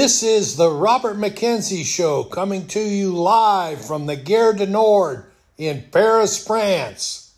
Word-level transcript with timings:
This 0.00 0.22
is 0.22 0.56
the 0.56 0.70
Robert 0.70 1.18
McKenzie 1.18 1.84
Show 1.84 2.24
coming 2.24 2.66
to 2.68 2.80
you 2.80 3.14
live 3.14 3.84
from 3.84 4.06
the 4.06 4.16
Gare 4.16 4.54
du 4.54 4.64
Nord 4.64 5.26
in 5.58 5.84
Paris, 5.92 6.42
France. 6.42 7.34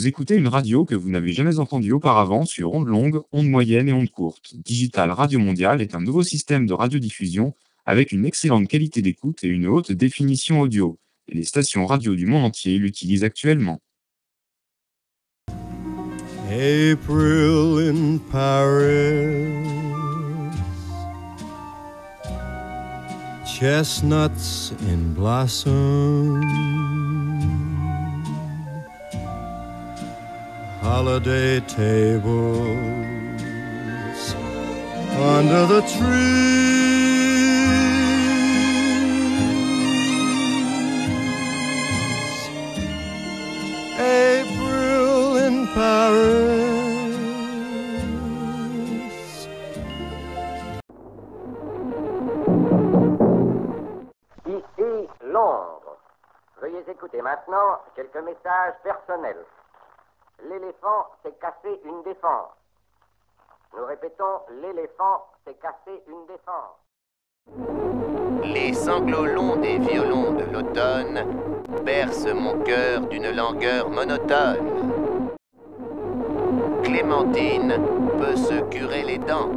Vous 0.00 0.06
écoutez 0.06 0.34
une 0.34 0.48
radio 0.48 0.86
que 0.86 0.94
vous 0.94 1.10
n'avez 1.10 1.34
jamais 1.34 1.58
entendue 1.58 1.92
auparavant 1.92 2.46
sur 2.46 2.72
ondes 2.72 2.88
longues, 2.88 3.20
ondes 3.32 3.50
moyennes 3.50 3.90
et 3.90 3.92
ondes 3.92 4.08
courtes. 4.08 4.54
Digital 4.54 5.10
Radio 5.10 5.38
Mondiale 5.38 5.82
est 5.82 5.94
un 5.94 6.00
nouveau 6.00 6.22
système 6.22 6.64
de 6.64 6.72
radiodiffusion 6.72 7.52
avec 7.84 8.10
une 8.10 8.24
excellente 8.24 8.66
qualité 8.66 9.02
d'écoute 9.02 9.44
et 9.44 9.48
une 9.48 9.66
haute 9.66 9.92
définition 9.92 10.62
audio. 10.62 10.98
Les 11.28 11.42
stations 11.42 11.84
radio 11.84 12.14
du 12.14 12.24
monde 12.24 12.46
entier 12.46 12.78
l'utilisent 12.78 13.24
actuellement. 13.24 13.78
April 16.48 17.90
in 17.90 18.16
Paris. 18.32 19.52
Chestnuts 23.44 24.72
in 24.80 25.12
blossom. 25.14 26.89
Holiday 30.80 31.60
tables 31.60 32.34
under 35.14 35.66
the 35.66 35.82
trees. 35.82 36.60
April 43.98 45.36
in 45.36 45.66
Paris. 45.74 46.68
Ici 54.46 55.08
Londres. 55.24 55.98
Veuillez 56.62 56.84
écouter 56.88 57.20
maintenant 57.20 57.80
quelques 57.94 58.16
messages 58.24 58.74
personnels. 58.82 59.44
L'éléphant 60.48 61.06
s'est 61.22 61.34
cassé 61.40 61.80
une 61.84 62.02
défense. 62.02 62.52
Nous 63.76 63.84
répétons, 63.84 64.40
l'éléphant 64.62 65.26
s'est 65.44 65.54
cassé 65.54 66.02
une 66.08 66.26
défense. 66.26 66.78
Les 68.42 68.72
sanglots 68.72 69.26
longs 69.26 69.56
des 69.56 69.78
violons 69.78 70.32
de 70.32 70.44
l'automne 70.44 71.24
bercent 71.84 72.32
mon 72.34 72.58
cœur 72.60 73.02
d'une 73.02 73.30
langueur 73.30 73.90
monotone. 73.90 75.30
Clémentine 76.82 77.74
peut 78.18 78.36
se 78.36 78.62
curer 78.70 79.02
les 79.02 79.18
dents. 79.18 79.50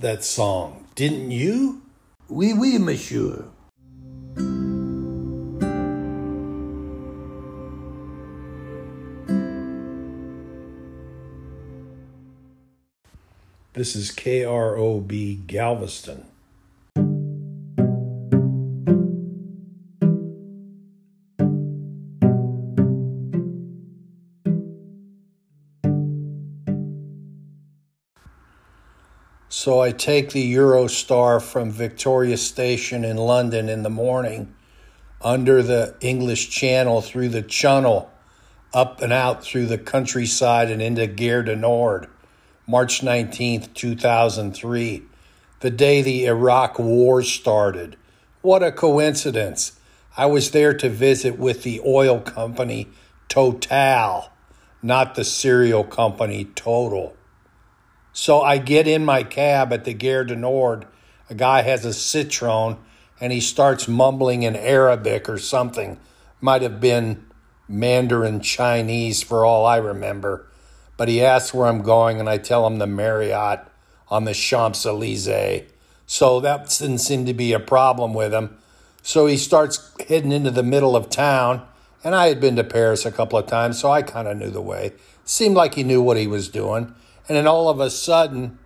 That 0.00 0.24
song, 0.24 0.86
didn't 0.94 1.30
you? 1.30 1.82
Oui, 2.28 2.54
oui, 2.54 2.78
monsieur. 2.78 3.44
This 13.74 13.94
is 13.94 14.10
KROB 14.10 15.46
Galveston. 15.46 16.29
So 29.70 29.78
I 29.78 29.92
take 29.92 30.30
the 30.30 30.52
Eurostar 30.56 31.40
from 31.40 31.70
Victoria 31.70 32.36
Station 32.38 33.04
in 33.04 33.16
London 33.16 33.68
in 33.68 33.84
the 33.84 33.88
morning 33.88 34.52
under 35.22 35.62
the 35.62 35.94
English 36.00 36.50
Channel 36.50 37.02
through 37.02 37.28
the 37.28 37.42
Channel 37.42 38.10
up 38.74 39.00
and 39.00 39.12
out 39.12 39.44
through 39.44 39.66
the 39.66 39.78
countryside 39.78 40.72
and 40.72 40.82
into 40.82 41.06
Gare 41.06 41.44
du 41.44 41.54
Nord, 41.54 42.08
March 42.66 43.02
19th, 43.02 43.72
2003, 43.74 45.04
the 45.60 45.70
day 45.70 46.02
the 46.02 46.26
Iraq 46.26 46.80
War 46.80 47.22
started. 47.22 47.96
What 48.42 48.64
a 48.64 48.72
coincidence. 48.72 49.78
I 50.16 50.26
was 50.26 50.50
there 50.50 50.74
to 50.74 50.88
visit 50.88 51.38
with 51.38 51.62
the 51.62 51.80
oil 51.86 52.18
company 52.18 52.88
Total, 53.28 54.32
not 54.82 55.14
the 55.14 55.22
cereal 55.22 55.84
company 55.84 56.46
Total. 56.56 57.14
So 58.12 58.42
I 58.42 58.58
get 58.58 58.88
in 58.88 59.04
my 59.04 59.22
cab 59.22 59.72
at 59.72 59.84
the 59.84 59.94
Gare 59.94 60.24
du 60.24 60.36
Nord. 60.36 60.86
A 61.28 61.34
guy 61.34 61.62
has 61.62 61.84
a 61.84 61.90
Citroen 61.90 62.78
and 63.20 63.32
he 63.32 63.40
starts 63.40 63.86
mumbling 63.86 64.42
in 64.42 64.56
Arabic 64.56 65.28
or 65.28 65.38
something. 65.38 65.98
Might 66.40 66.62
have 66.62 66.80
been 66.80 67.26
Mandarin 67.68 68.40
Chinese 68.40 69.22
for 69.22 69.44
all 69.44 69.64
I 69.64 69.76
remember. 69.76 70.46
But 70.96 71.08
he 71.08 71.22
asks 71.22 71.54
where 71.54 71.66
I'm 71.66 71.82
going 71.82 72.18
and 72.18 72.28
I 72.28 72.38
tell 72.38 72.66
him 72.66 72.78
the 72.78 72.86
Marriott 72.86 73.60
on 74.08 74.24
the 74.24 74.34
Champs 74.34 74.84
Elysees. 74.84 75.70
So 76.06 76.40
that 76.40 76.68
didn't 76.68 76.98
seem 76.98 77.24
to 77.26 77.34
be 77.34 77.52
a 77.52 77.60
problem 77.60 78.12
with 78.12 78.34
him. 78.34 78.58
So 79.02 79.26
he 79.26 79.36
starts 79.36 79.94
heading 80.08 80.32
into 80.32 80.50
the 80.50 80.62
middle 80.62 80.96
of 80.96 81.08
town. 81.08 81.66
And 82.02 82.14
I 82.14 82.28
had 82.28 82.40
been 82.40 82.56
to 82.56 82.64
Paris 82.64 83.04
a 83.04 83.12
couple 83.12 83.38
of 83.38 83.46
times, 83.46 83.78
so 83.78 83.90
I 83.90 84.02
kind 84.02 84.26
of 84.26 84.36
knew 84.36 84.50
the 84.50 84.62
way. 84.62 84.94
Seemed 85.24 85.54
like 85.54 85.74
he 85.74 85.84
knew 85.84 86.02
what 86.02 86.16
he 86.16 86.26
was 86.26 86.48
doing. 86.48 86.94
And 87.30 87.36
then 87.36 87.46
all 87.46 87.68
of 87.68 87.78
a 87.78 87.90
sudden, 87.90 88.58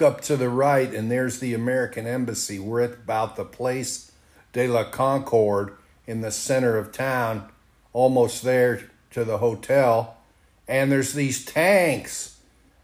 look 0.00 0.12
up 0.12 0.20
to 0.20 0.36
the 0.36 0.48
right, 0.48 0.94
and 0.94 1.10
there's 1.10 1.40
the 1.40 1.54
American 1.54 2.06
Embassy. 2.06 2.56
We're 2.56 2.82
at 2.82 2.92
about 2.92 3.34
the 3.34 3.44
Place 3.44 4.12
de 4.52 4.68
la 4.68 4.84
Concorde 4.84 5.72
in 6.06 6.20
the 6.20 6.30
center 6.30 6.76
of 6.76 6.92
town, 6.92 7.48
almost 7.92 8.44
there 8.44 8.90
to 9.10 9.24
the 9.24 9.38
hotel. 9.38 10.16
And 10.68 10.92
there's 10.92 11.14
these 11.14 11.44
tanks 11.44 12.38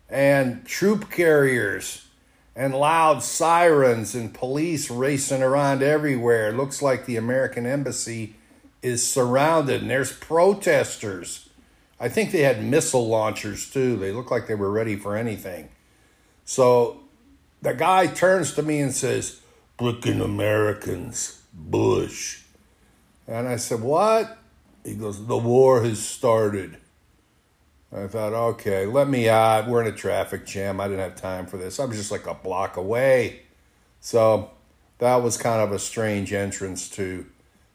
and 0.09 0.67
troop 0.67 1.09
carriers 1.09 2.09
and 2.57 2.75
loud 2.75 3.23
sirens 3.23 4.17
and 4.17 4.35
police 4.35 4.91
racing 4.91 5.43
around 5.43 5.85
everywhere. 5.85 6.49
It 6.49 6.57
looks 6.57 6.83
like 6.83 7.07
the 7.07 7.17
American 7.17 7.65
Embassy 7.65 8.35
is 8.83 9.09
surrounded, 9.09 9.83
and 9.83 9.91
there's 9.91 10.13
protesters. 10.13 11.49
I 12.01 12.09
think 12.09 12.33
they 12.33 12.43
had 12.43 12.65
missile 12.65 13.07
launchers 13.07 13.71
too. 13.71 13.97
They 13.97 14.11
look 14.11 14.33
like 14.33 14.49
they 14.49 14.57
were 14.57 14.73
ready 14.73 14.97
for 14.97 15.17
anything. 15.17 15.69
So 16.45 17.04
the 17.65 17.73
guy 17.73 18.07
turns 18.07 18.53
to 18.55 18.63
me 18.63 18.81
and 18.81 18.93
says, 18.93 19.41
Brooklyn 19.79 20.21
Americans, 20.21 21.43
Bush. 21.53 22.43
And 23.27 23.49
I 23.49 23.57
said, 23.57 23.81
What? 23.81 24.39
He 24.85 24.95
goes, 24.95 25.27
The 25.27 25.39
war 25.39 25.83
has 25.83 26.05
started. 26.05 26.77
I 27.93 28.09
thought, 28.09 28.33
okay, 28.33 28.87
let 28.87 29.09
me 29.09 29.29
out. 29.29 29.69
We're 29.69 29.81
in 29.81 29.87
a 29.87 29.97
traffic 29.97 30.47
jam. 30.47 30.81
I 30.81 30.89
didn't 30.89 31.01
have 31.01 31.15
time 31.15 31.47
for 31.47 31.59
this. 31.59 31.79
I 31.79 31.85
was 31.85 31.97
just 31.97 32.11
like 32.11 32.27
a 32.27 32.35
block 32.35 32.77
away. 32.77 33.43
So 34.01 34.51
that 34.99 35.23
was 35.23 35.37
kind 35.37 35.63
of 35.63 35.71
a 35.71 35.79
strange 35.79 36.33
entrance 36.33 36.89
to 36.91 37.25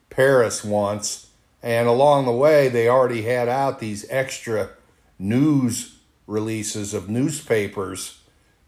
Paris 0.09 0.61
once. 0.61 1.31
And 1.63 1.87
along 1.87 2.25
the 2.25 2.33
way, 2.33 2.67
they 2.67 2.89
already 2.89 3.21
had 3.21 3.47
out 3.47 3.79
these 3.79 4.05
extra 4.09 4.71
news 5.17 5.99
releases 6.27 6.93
of 6.93 7.09
newspapers 7.09 8.18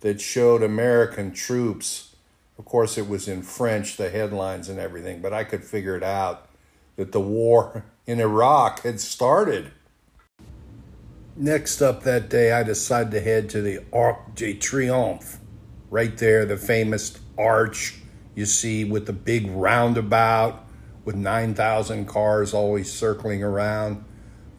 that 0.02 0.20
showed 0.20 0.62
American 0.62 1.32
troops. 1.32 2.16
Of 2.60 2.66
course, 2.66 2.98
it 2.98 3.08
was 3.08 3.28
in 3.28 3.42
French, 3.42 3.98
the 3.98 4.10
headlines 4.10 4.70
and 4.70 4.80
everything, 4.80 5.22
but 5.22 5.34
I 5.34 5.44
could 5.44 5.64
figure 5.64 5.96
it 5.96 6.04
out 6.04 6.48
that 6.98 7.12
the 7.12 7.22
war 7.22 7.86
in 8.06 8.20
Iraq 8.20 8.82
had 8.82 9.00
started. 9.00 9.72
Next 11.36 11.82
up 11.82 12.04
that 12.04 12.30
day, 12.30 12.52
I 12.52 12.64
decided 12.64 13.12
to 13.12 13.22
head 13.22 13.50
to 13.52 13.62
the 13.62 13.80
Arc 13.94 14.36
de 14.36 14.54
Triomphe. 14.54 15.38
Right 15.90 16.18
there, 16.18 16.46
the 16.46 16.58
famous 16.58 17.20
arch 17.38 17.96
you 18.36 18.46
see 18.46 18.84
with 18.84 19.06
the 19.06 19.14
big 19.14 19.50
roundabout 19.50 20.66
with 21.04 21.16
9,000 21.16 22.06
cars 22.06 22.54
always 22.54 22.92
circling 22.92 23.44
around. 23.44 24.04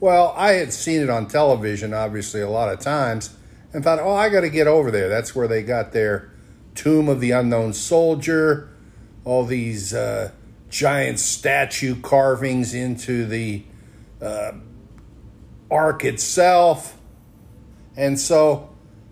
Well, 0.01 0.35
I 0.37 0.53
had 0.53 0.73
seen 0.73 1.01
it 1.01 1.11
on 1.11 1.27
television, 1.29 1.95
obviously, 1.95 2.41
a 2.41 2.51
lot 2.51 2.73
of 2.73 2.81
times, 2.81 3.37
and 3.73 3.83
thought, 3.83 3.99
oh, 3.99 4.15
I 4.15 4.29
got 4.29 4.43
to 4.43 4.51
get 4.51 4.67
over 4.67 4.91
there. 4.91 5.09
That's 5.09 5.35
where 5.35 5.49
they 5.49 5.63
got 5.63 5.93
their 5.93 6.31
Tomb 6.75 7.09
of 7.09 7.21
the 7.21 7.31
Unknown 7.33 7.73
Soldier, 7.73 8.71
all 9.25 9.45
these 9.45 9.95
uh, 9.95 10.33
giant 10.69 11.19
statue 11.19 12.01
carvings 12.01 12.75
into 12.75 13.27
the 13.27 13.65
uh, 14.21 14.53
arc 15.71 16.05
itself. 16.05 16.99
And 17.97 18.19
so 18.19 18.71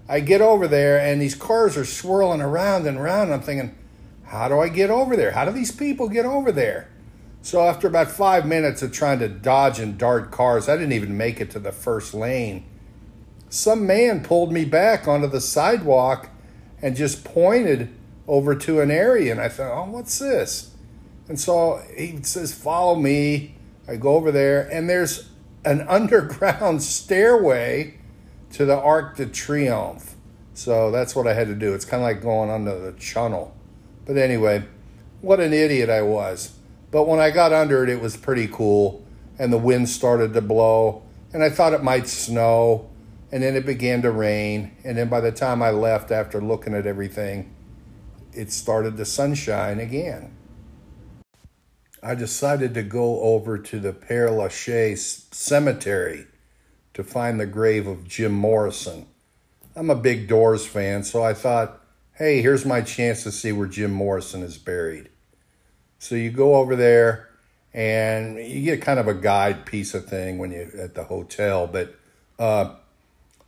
I 0.08 0.20
get 0.20 0.40
over 0.40 0.66
there, 0.66 0.98
and 0.98 1.20
these 1.20 1.34
cars 1.34 1.76
are 1.76 1.84
swirling 1.84 2.40
around 2.40 2.86
and 2.86 2.98
around. 2.98 3.32
I'm 3.32 3.42
thinking, 3.42 3.76
how 4.24 4.48
do 4.48 4.58
I 4.58 4.68
get 4.68 4.90
over 4.90 5.16
there? 5.16 5.32
How 5.32 5.44
do 5.44 5.52
these 5.52 5.72
people 5.72 6.08
get 6.08 6.24
over 6.24 6.50
there? 6.50 6.90
So 7.42 7.62
after 7.62 7.86
about 7.88 8.10
five 8.10 8.46
minutes 8.46 8.82
of 8.82 8.92
trying 8.92 9.18
to 9.20 9.28
dodge 9.28 9.80
and 9.80 9.96
dart 9.96 10.30
cars, 10.30 10.68
I 10.68 10.76
didn't 10.76 10.92
even 10.92 11.16
make 11.16 11.40
it 11.40 11.50
to 11.52 11.58
the 11.58 11.72
first 11.72 12.14
lane. 12.14 12.64
Some 13.50 13.84
man 13.84 14.22
pulled 14.22 14.52
me 14.52 14.64
back 14.64 15.08
onto 15.08 15.26
the 15.26 15.40
sidewalk 15.40 16.30
and 16.80 16.96
just 16.96 17.24
pointed 17.24 17.92
over 18.26 18.54
to 18.54 18.80
an 18.80 18.90
area. 18.90 19.32
And 19.32 19.40
I 19.40 19.48
thought, 19.48 19.72
oh, 19.72 19.90
what's 19.90 20.18
this? 20.20 20.74
And 21.28 21.38
so 21.38 21.82
he 21.96 22.22
says, 22.22 22.54
follow 22.54 22.94
me. 22.94 23.56
I 23.88 23.96
go 23.96 24.14
over 24.14 24.30
there, 24.30 24.68
and 24.72 24.88
there's 24.88 25.30
an 25.64 25.80
underground 25.88 26.82
stairway 26.82 27.98
to 28.52 28.64
the 28.64 28.76
Arc 28.76 29.16
de 29.16 29.26
Triomphe. 29.26 30.14
So 30.54 30.90
that's 30.90 31.16
what 31.16 31.26
I 31.26 31.34
had 31.34 31.48
to 31.48 31.54
do. 31.54 31.74
It's 31.74 31.84
kind 31.84 32.02
of 32.02 32.06
like 32.06 32.22
going 32.22 32.50
under 32.50 32.78
the 32.78 32.92
tunnel. 32.92 33.56
But 34.06 34.16
anyway, 34.16 34.64
what 35.20 35.40
an 35.40 35.52
idiot 35.52 35.90
I 35.90 36.02
was. 36.02 36.54
But 36.90 37.08
when 37.08 37.18
I 37.20 37.30
got 37.30 37.52
under 37.52 37.82
it, 37.82 37.88
it 37.88 38.00
was 38.00 38.16
pretty 38.16 38.46
cool, 38.46 39.04
and 39.38 39.52
the 39.52 39.58
wind 39.58 39.88
started 39.88 40.34
to 40.34 40.40
blow, 40.40 41.02
and 41.32 41.42
I 41.42 41.50
thought 41.50 41.72
it 41.72 41.82
might 41.82 42.08
snow, 42.08 42.89
and 43.32 43.42
then 43.42 43.54
it 43.54 43.64
began 43.66 44.02
to 44.02 44.10
rain, 44.10 44.76
and 44.84 44.98
then 44.98 45.08
by 45.08 45.20
the 45.20 45.32
time 45.32 45.62
I 45.62 45.70
left 45.70 46.10
after 46.10 46.40
looking 46.40 46.74
at 46.74 46.86
everything, 46.86 47.54
it 48.32 48.52
started 48.52 48.96
to 48.96 49.04
sunshine 49.04 49.80
again. 49.80 50.36
I 52.02 52.14
decided 52.14 52.74
to 52.74 52.82
go 52.82 53.20
over 53.20 53.58
to 53.58 53.78
the 53.78 53.92
Père 53.92 54.34
Lachaise 54.34 55.26
cemetery 55.32 56.26
to 56.94 57.04
find 57.04 57.38
the 57.38 57.46
grave 57.46 57.86
of 57.86 58.08
Jim 58.08 58.32
Morrison. 58.32 59.06
I'm 59.76 59.90
a 59.90 59.94
big 59.94 60.26
Doors 60.26 60.66
fan, 60.66 61.04
so 61.04 61.22
I 61.22 61.34
thought, 61.34 61.80
hey, 62.14 62.42
here's 62.42 62.64
my 62.64 62.80
chance 62.80 63.22
to 63.22 63.32
see 63.32 63.52
where 63.52 63.66
Jim 63.66 63.92
Morrison 63.92 64.42
is 64.42 64.58
buried. 64.58 65.10
So 65.98 66.14
you 66.14 66.30
go 66.30 66.56
over 66.56 66.74
there 66.74 67.28
and 67.72 68.38
you 68.38 68.62
get 68.62 68.82
kind 68.82 68.98
of 68.98 69.06
a 69.06 69.14
guide 69.14 69.66
piece 69.66 69.94
of 69.94 70.06
thing 70.06 70.38
when 70.38 70.50
you 70.50 70.70
at 70.78 70.94
the 70.94 71.04
hotel. 71.04 71.66
But 71.66 71.94
uh, 72.38 72.74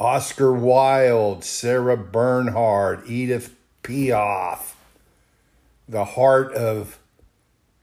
Oscar 0.02 0.52
Wilde, 0.52 1.44
Sarah 1.44 1.96
Bernhardt, 1.96 3.08
Edith 3.08 3.54
Piaf, 3.82 4.74
the 5.88 6.04
heart 6.04 6.52
of 6.54 6.98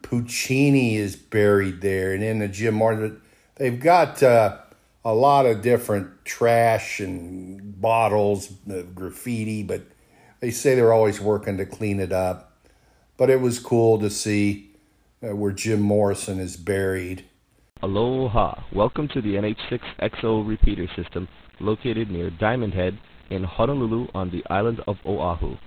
Puccini 0.02 0.96
is 0.96 1.16
buried 1.16 1.82
there, 1.82 2.14
and 2.14 2.24
in 2.24 2.40
the 2.40 2.48
Jim 2.48 2.76
Martin, 2.76 3.22
they've 3.56 3.80
got 3.80 4.22
uh, 4.22 4.58
a 5.06 5.14
lot 5.14 5.46
of 5.46 5.62
different 5.62 6.26
trash 6.26 7.00
and 7.00 7.80
bottles, 7.80 8.52
uh, 8.70 8.82
graffiti, 8.94 9.64
but 9.64 9.84
they 10.40 10.52
say 10.52 10.76
they're 10.76 10.94
always 10.94 11.22
working 11.22 11.58
to 11.58 11.66
clean 11.66 12.00
it 12.00 12.12
up 12.12 12.50
but 13.20 13.30
it 13.30 13.42
was 13.42 13.60
cool 13.60 14.00
to 14.00 14.10
see 14.10 14.72
uh, 15.22 15.36
where 15.36 15.52
Jim 15.52 15.82
Morrison 15.82 16.40
is 16.40 16.56
buried. 16.56 17.26
Aloha. 17.84 18.64
Welcome 18.72 19.10
to 19.10 19.22
the 19.22 19.36
NH6XO 19.36 20.48
repeater 20.48 20.88
system 20.96 21.28
located 21.60 22.10
near 22.10 22.30
Diamond 22.30 22.74
Head 22.74 22.98
in 23.30 23.44
Honolulu 23.44 24.08
on 24.14 24.30
the 24.32 24.44
island 24.50 24.82
of 24.88 24.98
Oahu. 25.06 25.58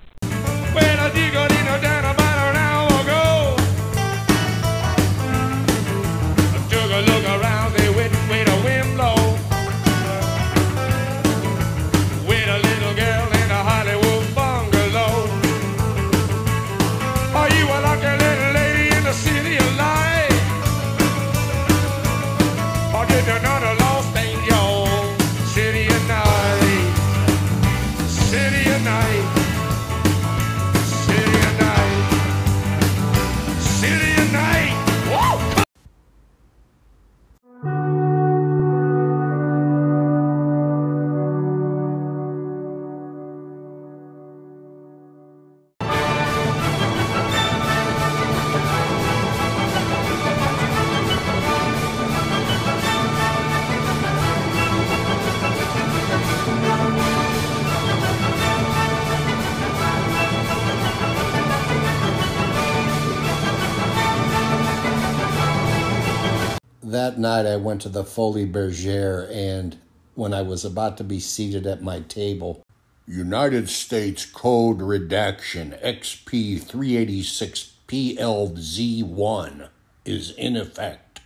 I 67.47 67.57
went 67.57 67.83
to 67.83 67.89
the 67.89 68.05
Folie 68.05 68.47
Bergère, 68.47 69.31
and 69.31 69.79
when 70.15 70.35
I 70.35 70.43
was 70.43 70.65
about 70.65 70.97
to 70.99 71.05
be 71.05 71.21
seated 71.21 71.67
at 71.67 71.83
my 71.83 72.01
table, 72.01 72.63
United 73.07 73.69
States 73.69 74.25
Code 74.27 74.81
Redaction 74.81 75.75
XP 75.83 76.63
386 76.63 77.73
PLZ1 77.89 79.69
is 80.05 80.31
in 80.31 80.57
effect. 80.57 81.21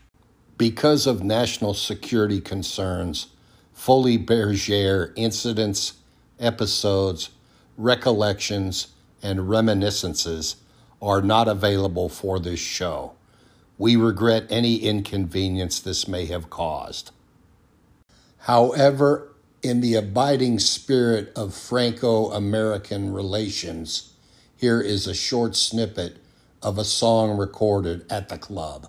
Because 0.58 1.06
of 1.06 1.23
national 1.23 1.75
security 1.75 2.40
concerns, 2.40 3.28
Folie 3.73 4.18
Bergère 4.18 5.12
incidents, 5.16 5.94
episodes 6.38 7.30
recollections, 7.76 8.88
and 9.23 9.49
reminiscences 9.49 10.56
are 11.00 11.20
not 11.20 11.49
available 11.49 12.08
for 12.08 12.38
this 12.38 12.61
show. 12.61 13.12
We 13.78 13.97
regret 13.97 14.47
any 14.49 14.76
inconvenience 14.76 15.80
this 15.80 16.09
may 16.09 16.26
have 16.26 16.50
caused. 16.50 17.11
However, 18.38 19.35
in 19.62 19.80
the 19.80 19.95
abiding 19.95 20.61
spirit 20.61 21.33
of 21.37 21.54
Franco 21.54 22.30
American 22.30 23.12
relations, 23.12 24.12
here 24.56 24.80
is 24.80 25.06
a 25.06 25.14
short 25.14 25.56
snippet 25.56 26.18
of 26.62 26.78
a 26.78 26.85
song 26.85 27.37
recorded 27.37 28.11
at 28.11 28.28
the 28.28 28.38
club. 28.38 28.88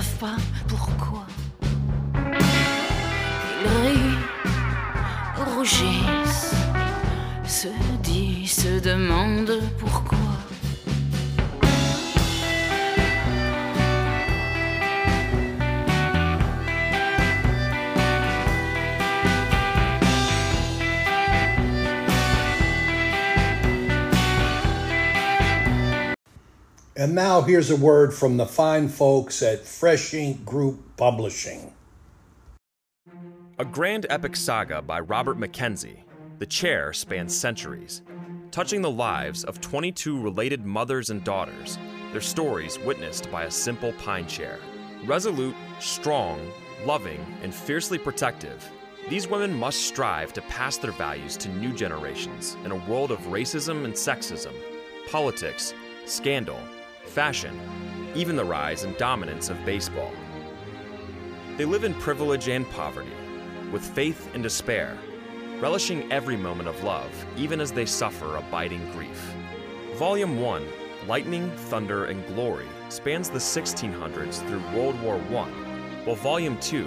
Savent 0.00 0.18
pas 0.18 0.36
pourquoi. 0.68 1.26
Ils 3.60 3.68
rient, 3.82 4.18
rougissent, 5.56 6.54
se 7.44 7.68
disent, 8.02 8.52
se 8.52 8.80
demandent 8.80 9.58
pourquoi. 9.78 10.18
And 26.98 27.14
now 27.14 27.42
here's 27.42 27.70
a 27.70 27.76
word 27.76 28.12
from 28.12 28.38
the 28.38 28.44
fine 28.44 28.88
folks 28.88 29.40
at 29.40 29.64
Fresh 29.64 30.14
Ink 30.14 30.44
Group 30.44 30.96
Publishing. 30.96 31.72
A 33.60 33.64
grand 33.64 34.06
epic 34.10 34.34
saga 34.34 34.82
by 34.82 34.98
Robert 34.98 35.38
McKenzie, 35.38 36.02
The 36.40 36.46
Chair 36.46 36.92
spans 36.92 37.38
centuries, 37.38 38.02
touching 38.50 38.82
the 38.82 38.90
lives 38.90 39.44
of 39.44 39.60
22 39.60 40.20
related 40.20 40.66
mothers 40.66 41.10
and 41.10 41.22
daughters, 41.22 41.78
their 42.10 42.20
stories 42.20 42.80
witnessed 42.80 43.30
by 43.30 43.44
a 43.44 43.50
simple 43.50 43.92
pine 43.92 44.26
chair. 44.26 44.58
Resolute, 45.04 45.54
strong, 45.78 46.50
loving, 46.84 47.24
and 47.44 47.54
fiercely 47.54 47.98
protective, 47.98 48.68
these 49.08 49.28
women 49.28 49.56
must 49.56 49.82
strive 49.82 50.32
to 50.32 50.42
pass 50.42 50.78
their 50.78 50.90
values 50.90 51.36
to 51.36 51.48
new 51.48 51.72
generations 51.72 52.56
in 52.64 52.72
a 52.72 52.90
world 52.90 53.12
of 53.12 53.20
racism 53.28 53.84
and 53.84 53.94
sexism, 53.94 54.52
politics, 55.08 55.74
scandal, 56.04 56.58
fashion, 57.18 57.58
even 58.14 58.36
the 58.36 58.44
rise 58.44 58.84
and 58.84 58.96
dominance 58.96 59.50
of 59.50 59.64
baseball. 59.64 60.12
They 61.56 61.64
live 61.64 61.82
in 61.82 61.92
privilege 61.94 62.48
and 62.48 62.64
poverty, 62.70 63.10
with 63.72 63.82
faith 63.82 64.32
and 64.34 64.42
despair, 64.44 64.96
relishing 65.58 66.12
every 66.12 66.36
moment 66.36 66.68
of 66.68 66.84
love, 66.84 67.10
even 67.36 67.60
as 67.60 67.72
they 67.72 67.86
suffer 67.86 68.36
abiding 68.36 68.88
grief. 68.92 69.34
Volume 69.96 70.40
1, 70.40 70.64
Lightning, 71.08 71.50
Thunder, 71.56 72.04
and 72.04 72.24
Glory, 72.28 72.68
spans 72.88 73.30
the 73.30 73.40
1600s 73.40 74.38
through 74.46 74.78
World 74.78 75.02
War 75.02 75.16
I, 75.16 75.50
while 76.04 76.14
Volume 76.14 76.56
2, 76.60 76.86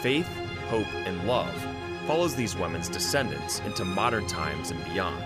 Faith, 0.00 0.28
Hope, 0.68 0.94
and 0.94 1.26
Love, 1.26 1.52
follows 2.06 2.36
these 2.36 2.56
women's 2.56 2.88
descendants 2.88 3.58
into 3.66 3.84
modern 3.84 4.28
times 4.28 4.70
and 4.70 4.84
beyond. 4.84 5.24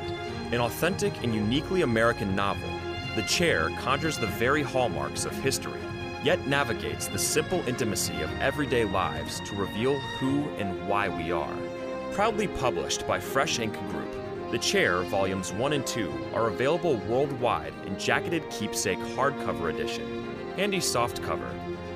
An 0.50 0.62
authentic 0.62 1.12
and 1.22 1.34
uniquely 1.34 1.82
American 1.82 2.34
novel, 2.34 2.79
The 3.20 3.26
Chair 3.26 3.68
conjures 3.80 4.16
the 4.16 4.26
very 4.26 4.62
hallmarks 4.62 5.26
of 5.26 5.34
history 5.42 5.78
yet 6.24 6.46
navigates 6.46 7.06
the 7.06 7.18
simple 7.18 7.62
intimacy 7.68 8.18
of 8.22 8.30
everyday 8.40 8.86
lives 8.86 9.40
to 9.40 9.54
reveal 9.56 9.98
who 10.18 10.48
and 10.56 10.88
why 10.88 11.10
we 11.10 11.30
are. 11.30 11.54
Proudly 12.12 12.48
published 12.48 13.06
by 13.06 13.20
Fresh 13.20 13.58
Ink 13.58 13.74
Group, 13.90 14.10
The 14.50 14.58
Chair 14.58 15.02
Volumes 15.02 15.52
1 15.52 15.74
and 15.74 15.86
2 15.86 16.30
are 16.32 16.48
available 16.48 16.96
worldwide 17.10 17.74
in 17.86 17.98
jacketed 17.98 18.48
keepsake 18.48 18.98
hardcover 19.14 19.68
edition, 19.68 20.26
handy 20.56 20.78
softcover, 20.78 21.52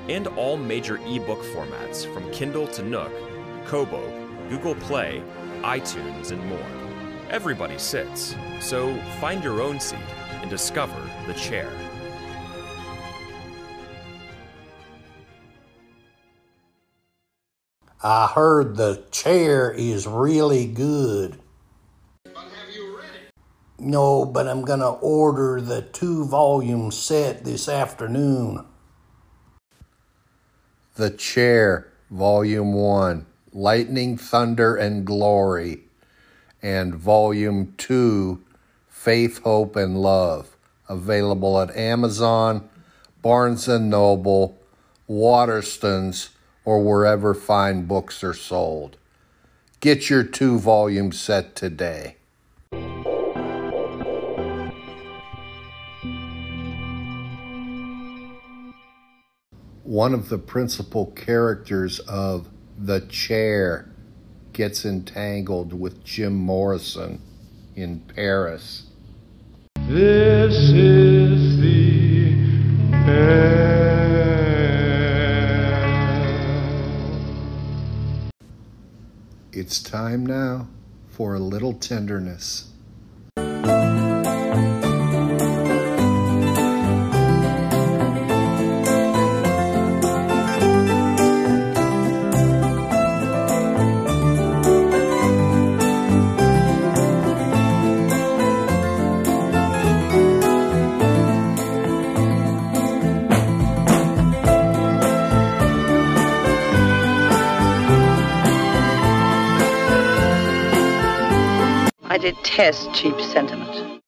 and 0.07 0.27
all 0.27 0.57
major 0.57 0.97
ebook 1.07 1.41
formats 1.45 2.05
from 2.13 2.31
Kindle 2.31 2.67
to 2.67 2.83
Nook, 2.83 3.11
Kobo, 3.65 4.27
Google 4.47 4.75
Play, 4.75 5.23
iTunes, 5.63 6.29
and 6.31 6.45
more. 6.45 7.31
Everybody 7.31 7.79
sits, 7.79 8.35
so 8.61 8.95
find 9.19 9.43
your 9.43 9.59
own 9.63 9.79
seat 9.79 9.97
and 10.45 10.51
discover 10.51 11.01
The 11.25 11.33
Chair. 11.33 11.67
I 18.03 18.27
heard 18.27 18.77
the 18.77 19.03
chair 19.09 19.71
is 19.71 20.05
really 20.05 20.67
good. 20.67 21.39
No, 23.79 24.23
but 24.25 24.47
I'm 24.47 24.63
going 24.63 24.81
to 24.81 24.89
order 24.89 25.59
the 25.59 25.81
two 25.81 26.25
volume 26.25 26.91
set 26.91 27.43
this 27.43 27.67
afternoon. 27.67 28.63
The 30.93 31.09
Chair, 31.09 31.91
Volume 32.11 32.73
1 32.73 33.25
Lightning, 33.51 34.15
Thunder, 34.15 34.75
and 34.75 35.05
Glory, 35.07 35.85
and 36.61 36.93
Volume 36.93 37.73
2 37.77 38.44
Faith, 38.95 39.43
Hope, 39.43 39.75
and 39.75 40.01
Love. 40.01 40.57
Available 40.89 41.59
at 41.59 41.75
Amazon, 41.75 42.67
Barnes 43.21 43.67
and 43.67 43.87
Noble, 43.87 44.57
Waterstones, 45.07 46.29
or 46.63 46.81
wherever 46.81 47.35
fine 47.35 47.85
books 47.85 48.23
are 48.23 48.33
sold. 48.33 48.97
Get 49.79 50.09
your 50.09 50.23
two 50.23 50.57
volume 50.57 51.11
set 51.11 51.55
today. 51.55 52.15
One 59.83 60.15
of 60.15 60.29
the 60.29 60.39
principal 60.39 61.07
characters 61.11 61.99
of 61.99 62.49
The 62.75 63.01
Chair 63.01 63.87
gets 64.53 64.83
entangled 64.83 65.73
with 65.79 66.03
Jim 66.03 66.33
Morrison 66.33 67.21
in 67.75 67.99
Paris. 67.99 68.83
This 69.87 70.53
is 70.71 71.59
the 71.59 72.31
end. 72.91 73.75
It's 79.51 79.81
time 79.81 80.25
now 80.25 80.67
for 81.09 81.35
a 81.35 81.39
little 81.39 81.73
tenderness. 81.73 82.71
Detest 112.25 112.91
cheap 112.91 113.21
sentiment. 113.21 114.01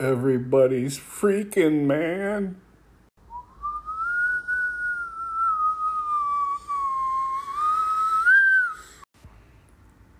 Everybody's 0.00 0.98
freaking, 0.98 1.84
man. 1.84 2.56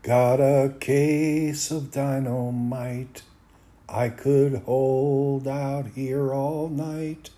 Got 0.04 0.38
a 0.38 0.74
case 0.78 1.72
of 1.72 1.90
dynamite. 1.90 3.22
I 3.88 4.08
could 4.08 4.62
hold 4.66 5.48
out 5.48 5.88
here 5.96 6.32
all 6.32 6.68
night. 6.68 7.30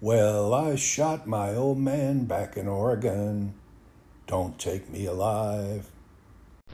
Well, 0.00 0.54
I 0.54 0.76
shot 0.76 1.26
my 1.26 1.56
old 1.56 1.78
man 1.78 2.24
back 2.24 2.56
in 2.56 2.68
Oregon. 2.68 3.54
Don't 4.28 4.56
take 4.56 4.88
me 4.88 5.06
alive. 5.06 5.90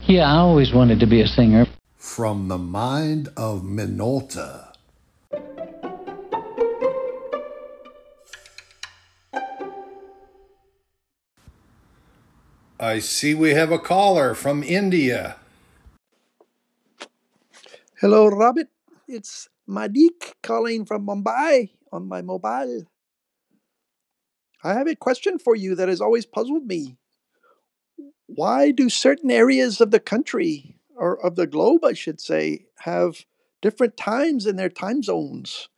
Yeah, 0.03 0.31
I 0.31 0.37
always 0.37 0.71
wanted 0.71 0.99
to 0.99 1.07
be 1.07 1.21
a 1.21 1.27
singer. 1.27 1.65
from 1.97 2.49
the 2.49 2.57
mind 2.57 3.29
of 3.35 3.63
Minolta. 3.63 4.73
I 12.79 12.99
see 12.99 13.33
we 13.33 13.55
have 13.55 13.71
a 13.71 13.79
caller 13.79 14.35
from 14.35 14.61
India. 14.61 15.37
Hello, 17.99 18.27
Robert. 18.27 18.67
It's 19.07 19.49
Madik 19.67 20.35
calling 20.43 20.85
from 20.85 21.07
Mumbai 21.07 21.71
on 21.91 22.07
my 22.07 22.21
mobile. 22.21 22.85
I 24.65 24.73
have 24.73 24.87
a 24.87 24.95
question 24.97 25.39
for 25.39 25.55
you 25.55 25.75
that 25.75 25.89
has 25.89 26.01
always 26.01 26.25
puzzled 26.25 26.65
me. 26.67 26.97
Why 28.27 28.71
do 28.71 28.89
certain 28.89 29.31
areas 29.31 29.79
of 29.79 29.91
the 29.91 29.99
country, 29.99 30.77
or 30.95 31.23
of 31.23 31.35
the 31.35 31.47
globe, 31.47 31.85
I 31.85 31.93
should 31.93 32.19
say, 32.19 32.65
have 32.79 33.25
different 33.61 33.95
times 33.97 34.45
in 34.45 34.55
their 34.55 34.69
time 34.69 35.03
zones? 35.03 35.69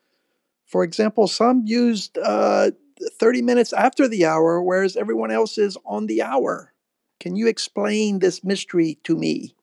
For 0.65 0.83
example, 0.83 1.27
some 1.27 1.63
used 1.65 2.17
uh, 2.17 2.71
30 3.19 3.41
minutes 3.43 3.73
after 3.73 4.07
the 4.07 4.25
hour, 4.25 4.61
whereas 4.63 4.97
everyone 4.97 5.31
else 5.31 5.57
is 5.57 5.77
on 5.85 6.07
the 6.07 6.21
hour. 6.21 6.73
Can 7.19 7.35
you 7.35 7.47
explain 7.47 8.19
this 8.19 8.43
mystery 8.43 8.99
to 9.03 9.17
me? 9.17 9.55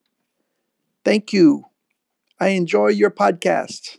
Thank 1.05 1.33
you. 1.33 1.67
I 2.41 2.49
enjoy 2.49 2.89
your 2.89 3.11
podcast. 3.11 3.99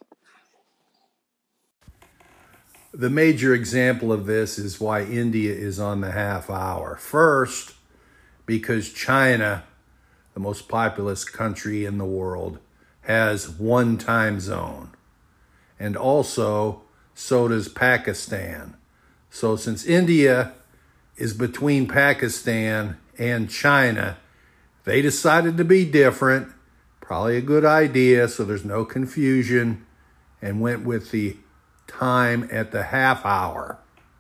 The 2.97 3.09
major 3.09 3.53
example 3.53 4.13
of 4.13 4.25
this 4.25 4.57
is 4.57 4.79
why 4.79 5.03
India 5.03 5.53
is 5.53 5.81
on 5.81 5.99
the 5.99 6.11
half 6.11 6.49
hour. 6.49 6.95
First, 6.95 7.73
because 8.45 8.93
China, 8.93 9.65
the 10.33 10.39
most 10.39 10.69
populous 10.69 11.25
country 11.25 11.83
in 11.83 11.97
the 11.97 12.05
world, 12.05 12.57
has 13.01 13.49
one 13.49 13.97
time 13.97 14.39
zone. 14.39 14.91
And 15.77 15.97
also, 15.97 16.83
so 17.13 17.49
does 17.49 17.67
Pakistan. 17.67 18.77
So, 19.29 19.57
since 19.57 19.85
India 19.85 20.53
is 21.17 21.33
between 21.33 21.89
Pakistan 21.89 22.95
and 23.17 23.49
China, 23.49 24.15
they 24.85 25.01
decided 25.01 25.57
to 25.57 25.65
be 25.65 25.83
different. 25.83 26.47
Probably 27.01 27.35
a 27.35 27.41
good 27.41 27.65
idea, 27.65 28.29
so 28.29 28.45
there's 28.45 28.63
no 28.63 28.85
confusion, 28.85 29.85
and 30.41 30.61
went 30.61 30.85
with 30.85 31.11
the 31.11 31.35
time 31.99 32.47
at 32.51 32.71
the 32.71 32.83
half 32.83 33.25
hour. 33.25 33.79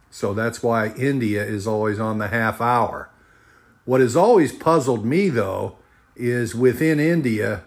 So 0.09 0.33
that's 0.33 0.63
why 0.63 0.93
India 0.93 1.43
is 1.43 1.67
always 1.67 1.99
on 1.99 2.19
the 2.19 2.29
half 2.29 2.61
hour. 2.61 3.09
What 3.83 4.01
has 4.01 4.15
always 4.15 4.51
puzzled 4.51 5.05
me, 5.05 5.29
though, 5.29 5.77
is 6.15 6.55
within 6.55 6.99
India, 6.99 7.63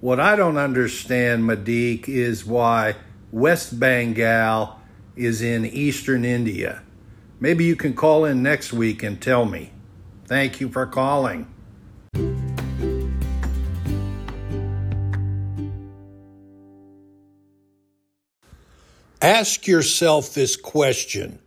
what 0.00 0.20
I 0.20 0.36
don't 0.36 0.56
understand, 0.56 1.44
Madik, 1.44 2.08
is 2.08 2.44
why 2.44 2.96
West 3.32 3.80
Bengal 3.80 4.78
is 5.16 5.42
in 5.42 5.66
eastern 5.66 6.24
India. 6.24 6.82
Maybe 7.40 7.64
you 7.64 7.76
can 7.76 7.94
call 7.94 8.24
in 8.24 8.42
next 8.42 8.72
week 8.72 9.02
and 9.02 9.20
tell 9.20 9.44
me. 9.44 9.72
Thank 10.26 10.60
you 10.60 10.68
for 10.68 10.86
calling. 10.86 11.52
Ask 19.26 19.66
yourself 19.66 20.34
this 20.34 20.54
question 20.54 21.40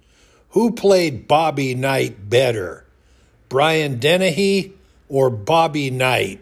Who 0.50 0.74
played 0.74 1.30
Bobby 1.30 1.76
Knight 1.76 2.30
better, 2.30 2.86
Brian 3.48 4.00
Dennehy 4.00 4.74
or 5.08 5.30
Bobby 5.30 5.90
Knight? 5.90 6.42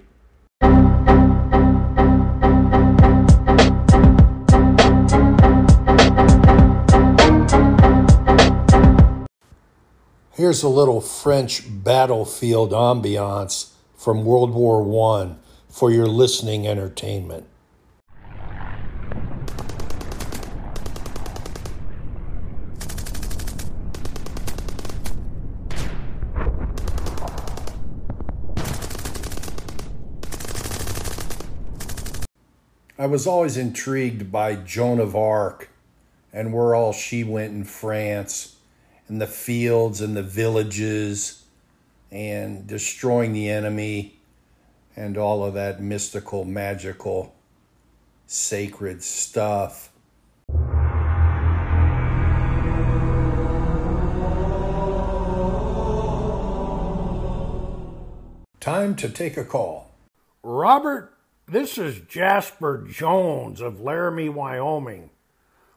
Here's 10.32 10.64
a 10.64 10.68
little 10.68 11.02
French 11.02 11.62
battlefield 11.68 12.72
ambiance 12.72 13.74
from 13.96 14.26
World 14.26 14.56
War 14.56 15.22
I 15.22 15.36
for 15.70 15.92
your 15.92 16.08
listening 16.08 16.68
entertainment. 16.68 17.46
Was 33.08 33.28
always 33.28 33.58
intrigued 33.58 34.32
by 34.32 34.56
Joan 34.56 35.00
of 35.00 35.16
Arc 35.16 35.70
and 36.32 36.54
where 36.54 36.76
all 36.76 36.94
she 36.94 37.24
went 37.24 37.54
in 37.54 37.64
France 37.64 38.56
and 39.08 39.22
the 39.22 39.28
fields 39.28 40.02
and 40.02 40.16
the 40.16 40.24
villages 40.24 41.44
and 42.12 42.68
destroying 42.68 43.34
the 43.34 43.50
enemy 43.50 44.20
and 44.96 45.18
all 45.18 45.44
of 45.44 45.54
that 45.54 45.82
mystical, 45.82 46.44
magical, 46.46 47.36
sacred 48.26 49.04
stuff. 49.04 49.92
Time 58.60 58.96
to 58.96 59.08
take 59.08 59.38
a 59.38 59.46
call. 59.46 59.92
Robert, 60.44 61.17
this 61.48 61.78
is 61.78 62.02
Jasper 62.02 62.86
Jones 62.90 63.62
of 63.62 63.80
Laramie, 63.80 64.30
Wyoming. 64.30 65.10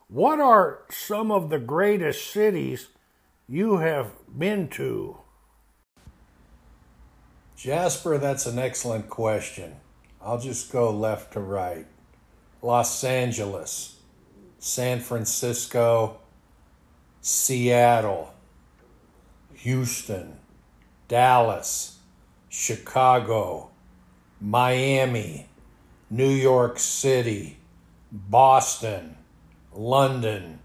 What 0.09 0.41
are 0.41 0.81
some 0.91 1.31
of 1.31 1.51
the 1.51 1.61
greatest 1.61 2.33
cities 2.33 2.89
you 3.49 3.79
have 3.79 4.13
been 4.37 4.69
to? 4.71 5.19
Jasper, 7.57 8.19
that's 8.19 8.47
an 8.47 8.59
excellent 8.59 9.09
question. 9.09 9.77
I'll 10.21 10.41
just 10.41 10.73
go 10.73 10.91
left 10.91 11.35
to 11.35 11.41
right. 11.41 11.87
Los 12.63 13.05
Angeles, 13.05 14.01
San 14.59 15.01
Francisco, 15.01 16.19
Seattle, 17.21 18.35
Houston, 19.55 20.39
Dallas, 21.07 21.99
Chicago, 22.49 23.71
Miami, 24.41 25.50
New 26.13 26.29
York 26.29 26.81
City, 26.81 27.59
Boston, 28.11 29.17
London, 29.73 30.59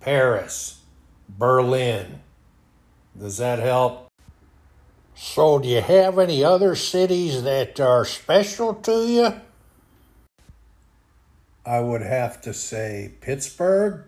Paris, 0.00 0.82
Berlin. 1.28 2.20
Does 3.18 3.38
that 3.38 3.58
help? 3.58 4.12
So, 5.14 5.58
do 5.58 5.66
you 5.66 5.80
have 5.80 6.18
any 6.18 6.44
other 6.44 6.74
cities 6.74 7.42
that 7.42 7.80
are 7.80 8.04
special 8.04 8.74
to 8.74 9.06
you? 9.06 9.40
I 11.64 11.80
would 11.80 12.02
have 12.02 12.42
to 12.42 12.52
say 12.52 13.14
Pittsburgh, 13.22 14.04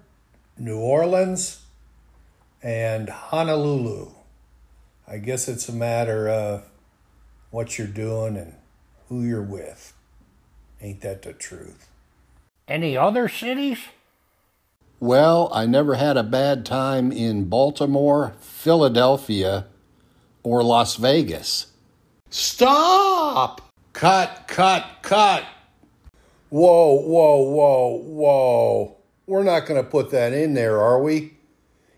New 0.58 0.78
Orleans, 0.78 1.62
and 2.62 3.08
Honolulu. 3.08 4.10
I 5.06 5.16
guess 5.16 5.48
it's 5.48 5.70
a 5.70 5.72
matter 5.72 6.28
of 6.28 6.68
what 7.50 7.78
you're 7.78 7.86
doing 7.86 8.36
and 8.36 8.54
who 9.08 9.22
you're 9.22 9.42
with. 9.42 9.94
Ain't 10.80 11.00
that 11.00 11.22
the 11.22 11.32
truth? 11.32 11.88
Any 12.68 12.96
other 12.96 13.28
cities? 13.28 13.78
Well, 15.00 15.50
I 15.52 15.66
never 15.66 15.94
had 15.94 16.16
a 16.16 16.22
bad 16.22 16.66
time 16.66 17.12
in 17.12 17.48
Baltimore, 17.48 18.34
Philadelphia, 18.40 19.66
or 20.42 20.62
Las 20.62 20.96
Vegas. 20.96 21.68
Stop! 22.30 23.70
Cut, 23.92 24.44
cut, 24.46 24.84
cut! 25.02 25.44
Whoa, 26.50 26.94
whoa, 26.94 27.42
whoa, 27.42 28.02
whoa. 28.04 28.96
We're 29.26 29.44
not 29.44 29.66
going 29.66 29.82
to 29.82 29.88
put 29.88 30.10
that 30.10 30.32
in 30.32 30.54
there, 30.54 30.80
are 30.80 31.02
we? 31.02 31.34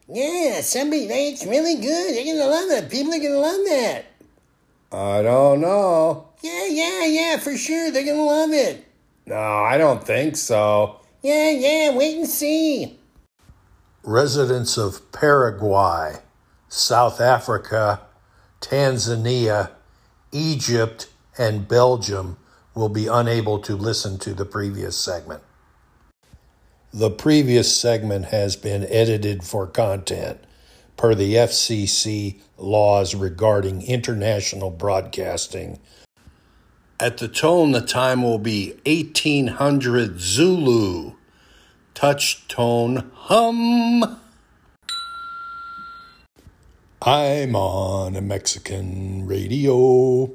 Yeah, 0.08 0.60
somebody, 0.62 1.04
it's 1.04 1.46
really 1.46 1.76
good. 1.76 2.14
They're 2.14 2.24
going 2.24 2.36
to 2.36 2.46
love 2.46 2.68
that. 2.70 2.90
People 2.90 3.12
are 3.14 3.18
going 3.18 3.30
to 3.30 3.38
love 3.38 3.64
that. 3.66 4.04
I 4.92 5.22
don't 5.22 5.60
know. 5.60 6.29
Yeah, 6.42 6.66
yeah, 6.66 7.04
yeah, 7.06 7.36
for 7.38 7.56
sure. 7.56 7.90
They're 7.90 8.04
going 8.04 8.16
to 8.16 8.22
love 8.22 8.50
it. 8.52 8.84
No, 9.26 9.36
I 9.36 9.76
don't 9.78 10.02
think 10.04 10.36
so. 10.36 11.00
Yeah, 11.22 11.50
yeah, 11.50 11.94
wait 11.94 12.16
and 12.16 12.26
see. 12.26 12.98
Residents 14.02 14.78
of 14.78 15.12
Paraguay, 15.12 16.16
South 16.68 17.20
Africa, 17.20 18.00
Tanzania, 18.60 19.70
Egypt, 20.32 21.08
and 21.36 21.68
Belgium 21.68 22.38
will 22.74 22.88
be 22.88 23.06
unable 23.06 23.58
to 23.58 23.76
listen 23.76 24.18
to 24.18 24.32
the 24.32 24.46
previous 24.46 24.96
segment. 24.96 25.42
The 26.92 27.10
previous 27.10 27.78
segment 27.78 28.26
has 28.26 28.56
been 28.56 28.84
edited 28.84 29.44
for 29.44 29.66
content 29.66 30.40
per 30.96 31.14
the 31.14 31.34
FCC 31.34 32.40
laws 32.58 33.14
regarding 33.14 33.82
international 33.82 34.70
broadcasting 34.70 35.78
At 37.00 37.16
the 37.16 37.28
tone, 37.28 37.72
the 37.72 37.80
time 37.80 38.22
will 38.22 38.38
be 38.38 38.74
1800 38.84 40.20
Zulu. 40.20 41.12
Touch 41.94 42.46
tone 42.46 43.10
hum. 43.14 44.20
I'm 47.00 47.56
on 47.56 48.16
a 48.16 48.20
Mexican 48.20 49.26
radio. 49.26 50.30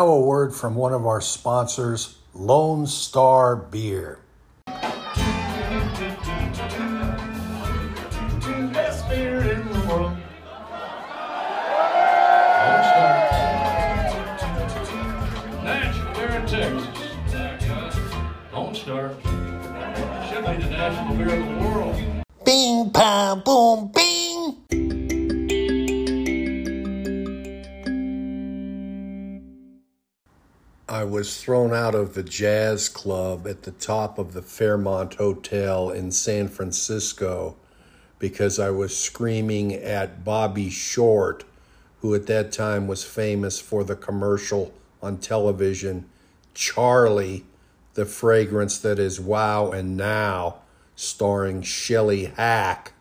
Now 0.00 0.08
a 0.08 0.18
word 0.18 0.54
from 0.54 0.76
one 0.76 0.94
of 0.94 1.04
our 1.04 1.20
sponsors, 1.20 2.16
Lone 2.32 2.86
Star 2.86 3.54
Beer. 3.54 4.18
Thrown 31.50 31.74
out 31.74 31.96
of 31.96 32.14
the 32.14 32.22
jazz 32.22 32.88
club 32.88 33.44
at 33.44 33.64
the 33.64 33.72
top 33.72 34.20
of 34.20 34.34
the 34.34 34.40
Fairmont 34.40 35.14
Hotel 35.14 35.90
in 35.90 36.12
San 36.12 36.46
Francisco 36.46 37.56
because 38.20 38.60
I 38.60 38.70
was 38.70 38.96
screaming 38.96 39.74
at 39.74 40.24
Bobby 40.24 40.70
Short, 40.70 41.42
who 42.02 42.14
at 42.14 42.28
that 42.28 42.52
time 42.52 42.86
was 42.86 43.02
famous 43.02 43.58
for 43.58 43.82
the 43.82 43.96
commercial 43.96 44.72
on 45.02 45.18
television, 45.18 46.08
Charlie, 46.54 47.44
the 47.94 48.06
fragrance 48.06 48.78
that 48.78 49.00
is 49.00 49.20
Wow 49.20 49.72
and 49.72 49.96
Now, 49.96 50.58
starring 50.94 51.62
Shelley 51.62 52.26
Hack. 52.26 52.92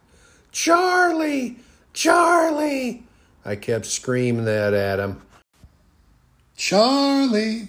Charlie! 0.52 1.58
Charlie! 1.94 3.04
I 3.46 3.56
kept 3.58 3.86
screaming 3.86 4.46
that 4.46 4.74
at 4.74 4.98
him. 4.98 5.22
Charlie! 6.58 7.68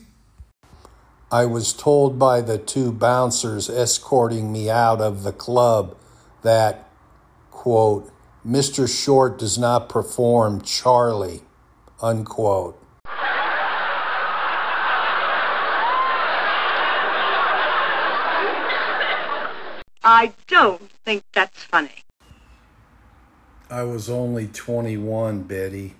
I 1.32 1.46
was 1.46 1.72
told 1.72 2.18
by 2.18 2.40
the 2.40 2.58
two 2.58 2.90
bouncers 2.90 3.70
escorting 3.70 4.50
me 4.50 4.68
out 4.68 5.00
of 5.00 5.22
the 5.22 5.30
club 5.30 5.96
that, 6.42 6.88
quote, 7.52 8.10
Mr. 8.44 8.88
Short 8.88 9.38
does 9.38 9.56
not 9.56 9.88
perform 9.88 10.60
Charlie, 10.60 11.42
unquote. 12.02 12.76
I 20.02 20.32
don't 20.48 20.90
think 21.04 21.22
that's 21.32 21.62
funny. 21.62 22.02
I 23.70 23.84
was 23.84 24.10
only 24.10 24.48
21, 24.48 25.44
Betty. 25.44 25.94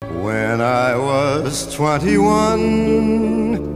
When 0.00 0.60
I 0.60 0.96
was 0.96 1.72
21, 1.72 3.75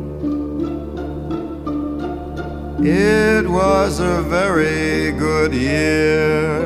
it 2.82 3.48
was 3.48 4.00
a 4.00 4.22
very 4.22 5.12
good 5.12 5.52
year. 5.52 6.60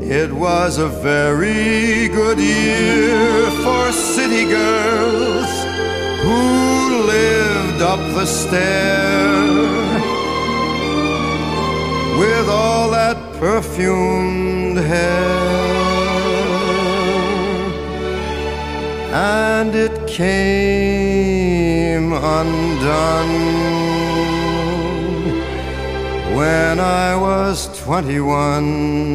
It 0.00 0.32
was 0.32 0.78
a 0.78 0.88
very 0.88 2.08
good 2.08 2.38
year 2.38 3.50
for 3.62 3.92
city 3.92 4.44
girls 4.44 5.50
who 6.22 7.06
lived 7.06 7.82
up 7.82 8.00
the 8.14 8.26
stair 8.26 9.30
with 12.18 12.48
all 12.48 12.90
that 12.90 13.16
perfumed 13.38 14.78
hair. 14.78 15.39
And 19.12 19.74
it 19.74 20.06
came 20.06 21.00
undone 22.12 23.26
when 26.36 26.78
I 26.78 27.16
was 27.16 27.76
21. 27.80 29.10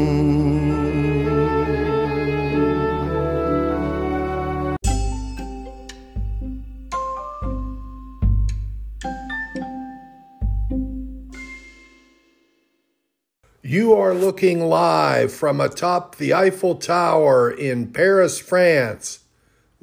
You 13.64 13.94
are 13.94 14.14
looking 14.14 14.60
live 14.66 15.34
from 15.34 15.60
atop 15.60 16.18
the 16.18 16.34
Eiffel 16.34 16.76
Tower 16.76 17.50
in 17.50 17.92
Paris, 17.92 18.38
France, 18.40 19.25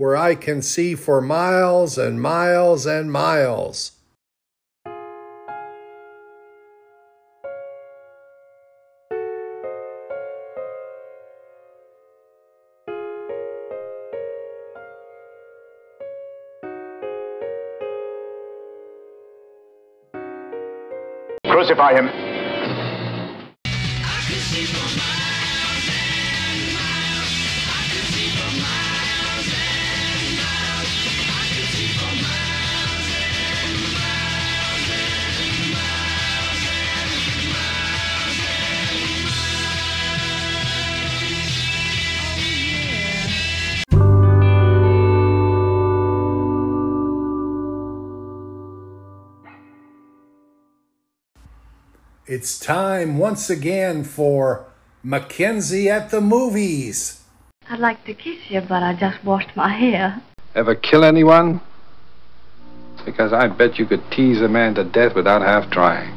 where 0.02 0.16
I 0.16 0.34
can 0.34 0.62
see 0.62 0.96
for 0.96 1.20
miles 1.20 1.96
and 1.96 2.20
miles 2.20 2.86
and 2.86 3.12
miles. 3.12 3.92
Crucify 21.46 21.92
him. 21.92 22.32
It's 52.34 52.58
time 52.58 53.18
once 53.18 53.50
again 53.50 54.04
for 54.04 54.64
McKenzie 55.04 55.88
at 55.88 56.08
the 56.08 56.22
Movies. 56.22 57.20
I'd 57.68 57.78
like 57.78 58.06
to 58.06 58.14
kiss 58.14 58.38
you, 58.48 58.62
but 58.62 58.82
I 58.82 58.94
just 58.94 59.22
washed 59.22 59.54
my 59.54 59.68
hair. 59.68 60.22
Ever 60.54 60.74
kill 60.74 61.04
anyone? 61.04 61.60
Because 63.04 63.34
I 63.34 63.48
bet 63.48 63.78
you 63.78 63.84
could 63.84 64.10
tease 64.10 64.40
a 64.40 64.48
man 64.48 64.74
to 64.76 64.84
death 64.84 65.14
without 65.14 65.42
half 65.42 65.70
trying. 65.70 66.10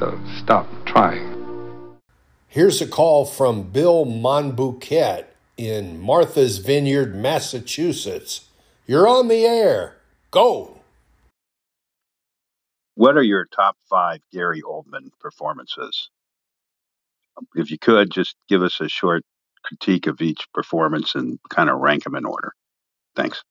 So 0.00 0.18
stop 0.36 0.66
trying. 0.84 1.96
Here's 2.48 2.82
a 2.82 2.86
call 2.88 3.24
from 3.24 3.62
Bill 3.62 4.04
Monbouquet 4.04 5.26
in 5.56 6.00
Martha's 6.00 6.58
Vineyard, 6.58 7.14
Massachusetts. 7.14 8.48
You're 8.84 9.06
on 9.06 9.28
the 9.28 9.44
air. 9.44 9.94
Go. 10.32 10.81
What 12.94 13.16
are 13.16 13.22
your 13.22 13.46
top 13.46 13.76
five 13.88 14.20
Gary 14.32 14.62
Oldman 14.62 15.10
performances? 15.18 16.10
Um, 17.36 17.46
if 17.54 17.70
you 17.70 17.78
could, 17.78 18.10
just 18.10 18.36
give 18.48 18.62
us 18.62 18.80
a 18.80 18.88
short 18.88 19.24
critique 19.64 20.06
of 20.06 20.20
each 20.20 20.46
performance 20.52 21.14
and 21.14 21.38
kind 21.48 21.70
of 21.70 21.78
rank 21.78 22.04
them 22.04 22.14
in 22.14 22.24
order. 22.24 22.52
Thanks. 23.16 23.42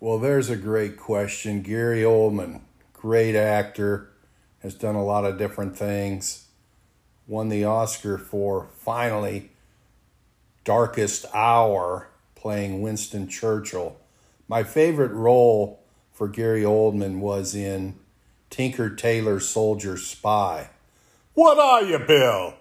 Well, 0.00 0.18
there's 0.18 0.50
a 0.50 0.56
great 0.56 0.96
question. 0.96 1.62
Gary 1.62 2.02
Oldman, 2.02 2.62
great 2.92 3.36
actor, 3.36 4.10
has 4.60 4.74
done 4.74 4.94
a 4.94 5.04
lot 5.04 5.24
of 5.24 5.38
different 5.38 5.76
things. 5.76 6.46
Won 7.26 7.48
the 7.48 7.64
Oscar 7.64 8.18
for 8.18 8.68
finally 8.78 9.52
Darkest 10.64 11.24
Hour, 11.34 12.08
playing 12.34 12.82
Winston 12.82 13.28
Churchill. 13.28 13.96
My 14.48 14.62
favorite 14.62 15.12
role 15.12 15.83
for 16.14 16.28
Gary 16.28 16.62
Oldman 16.62 17.18
was 17.18 17.54
in 17.54 17.96
Tinker 18.48 18.88
Tailor 18.88 19.40
Soldier 19.40 19.98
Spy. 19.98 20.70
What 21.34 21.58
are 21.58 21.82
you, 21.82 21.98
Bill? 21.98 22.54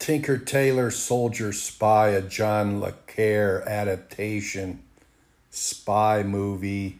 Tinker 0.00 0.36
Tailor 0.36 0.90
Soldier 0.90 1.52
Spy, 1.52 2.08
a 2.08 2.20
John 2.20 2.80
Le 2.80 2.92
Carre 3.06 3.62
adaptation 3.66 4.82
spy 5.48 6.24
movie, 6.24 6.98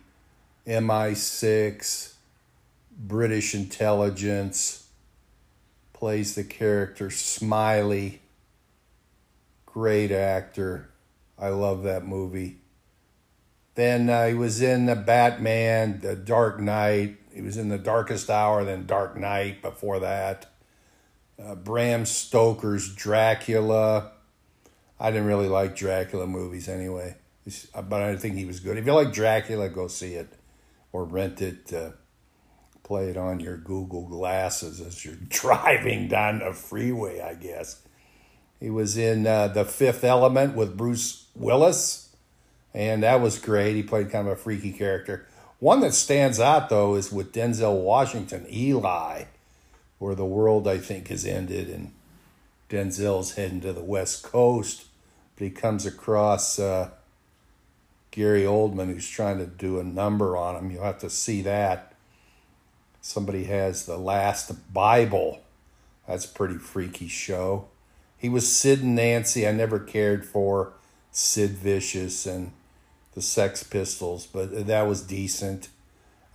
MI6, 0.66 2.14
British 2.96 3.54
intelligence, 3.54 4.86
plays 5.92 6.36
the 6.36 6.44
character 6.44 7.10
Smiley. 7.10 8.20
Great 9.66 10.12
actor. 10.12 10.88
I 11.36 11.48
love 11.48 11.82
that 11.82 12.06
movie. 12.06 12.58
Then 13.74 14.08
uh, 14.08 14.28
he 14.28 14.34
was 14.34 14.62
in 14.62 14.86
the 14.86 14.94
Batman, 14.94 16.00
The 16.00 16.14
Dark 16.14 16.60
Knight. 16.60 17.16
He 17.32 17.42
was 17.42 17.56
in 17.56 17.68
The 17.68 17.78
Darkest 17.78 18.30
Hour, 18.30 18.64
then 18.64 18.86
Dark 18.86 19.16
Knight 19.16 19.62
before 19.62 20.00
that. 20.00 20.46
Uh, 21.42 21.56
Bram 21.56 22.06
Stoker's 22.06 22.94
Dracula. 22.94 24.12
I 25.00 25.10
didn't 25.10 25.26
really 25.26 25.48
like 25.48 25.74
Dracula 25.74 26.26
movies 26.26 26.68
anyway, 26.68 27.16
but 27.74 28.00
I 28.00 28.14
think 28.16 28.36
he 28.36 28.44
was 28.44 28.60
good. 28.60 28.78
If 28.78 28.86
you 28.86 28.92
like 28.92 29.12
Dracula, 29.12 29.68
go 29.68 29.88
see 29.88 30.14
it 30.14 30.32
or 30.92 31.04
rent 31.04 31.42
it. 31.42 31.72
Uh, 31.72 31.90
play 32.84 33.08
it 33.08 33.16
on 33.16 33.40
your 33.40 33.56
Google 33.56 34.06
glasses 34.06 34.80
as 34.80 35.04
you're 35.04 35.14
driving 35.28 36.06
down 36.06 36.40
a 36.42 36.52
freeway, 36.52 37.20
I 37.20 37.34
guess. 37.34 37.80
He 38.60 38.70
was 38.70 38.96
in 38.96 39.26
uh, 39.26 39.48
The 39.48 39.64
Fifth 39.64 40.04
Element 40.04 40.54
with 40.54 40.76
Bruce 40.76 41.26
Willis, 41.34 42.03
and 42.74 43.02
that 43.04 43.20
was 43.20 43.38
great. 43.38 43.76
He 43.76 43.82
played 43.82 44.10
kind 44.10 44.26
of 44.26 44.32
a 44.32 44.36
freaky 44.36 44.72
character. 44.72 45.26
One 45.60 45.80
that 45.80 45.94
stands 45.94 46.40
out, 46.40 46.68
though, 46.68 46.96
is 46.96 47.12
with 47.12 47.32
Denzel 47.32 47.80
Washington, 47.80 48.46
Eli, 48.52 49.24
where 49.98 50.14
the 50.14 50.24
world, 50.24 50.66
I 50.66 50.78
think, 50.78 51.08
has 51.08 51.24
ended, 51.24 51.70
and 51.70 51.92
Denzel's 52.68 53.36
heading 53.36 53.60
to 53.60 53.72
the 53.72 53.84
West 53.84 54.24
Coast. 54.24 54.86
But 55.36 55.44
he 55.44 55.50
comes 55.50 55.86
across 55.86 56.58
uh, 56.58 56.90
Gary 58.10 58.42
Oldman, 58.42 58.92
who's 58.92 59.08
trying 59.08 59.38
to 59.38 59.46
do 59.46 59.78
a 59.78 59.84
number 59.84 60.36
on 60.36 60.56
him. 60.56 60.70
You'll 60.70 60.84
have 60.84 60.98
to 60.98 61.10
see 61.10 61.42
that. 61.42 61.94
Somebody 63.00 63.44
has 63.44 63.86
the 63.86 63.98
last 63.98 64.72
Bible. 64.72 65.40
That's 66.08 66.24
a 66.24 66.28
pretty 66.28 66.56
freaky 66.56 67.08
show. 67.08 67.68
He 68.16 68.28
was 68.28 68.50
Sid 68.50 68.82
and 68.82 68.94
Nancy. 68.94 69.46
I 69.46 69.52
never 69.52 69.78
cared 69.78 70.24
for 70.24 70.72
Sid 71.10 71.50
Vicious 71.50 72.26
and 72.26 72.52
the 73.14 73.22
Sex 73.22 73.62
Pistols, 73.62 74.26
but 74.26 74.66
that 74.66 74.86
was 74.86 75.02
decent. 75.02 75.68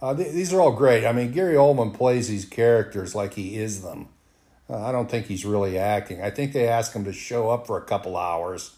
Uh, 0.02 0.15
th- 0.15 0.32
these 0.32 0.54
are 0.54 0.62
all 0.62 0.72
great. 0.72 1.06
I 1.06 1.12
mean, 1.12 1.32
Gary 1.32 1.56
Oldman 1.56 1.94
plays 1.94 2.30
these 2.30 2.46
characters 2.46 3.13
like 3.13 3.34
he 3.34 3.58
is 3.58 3.82
them. 3.82 4.08
Uh, 4.70 4.86
I 4.86 4.92
don't 4.92 5.10
think 5.10 5.26
he's 5.26 5.46
really 5.46 5.78
acting. 5.78 6.22
I 6.22 6.30
think 6.30 6.54
they 6.54 6.68
ask 6.68 6.94
him 6.94 7.04
to 7.06 7.13
show 7.13 7.50
up 7.50 7.68
for 7.68 7.78
a 7.78 7.82
couple 7.82 8.15
hours 8.15 8.76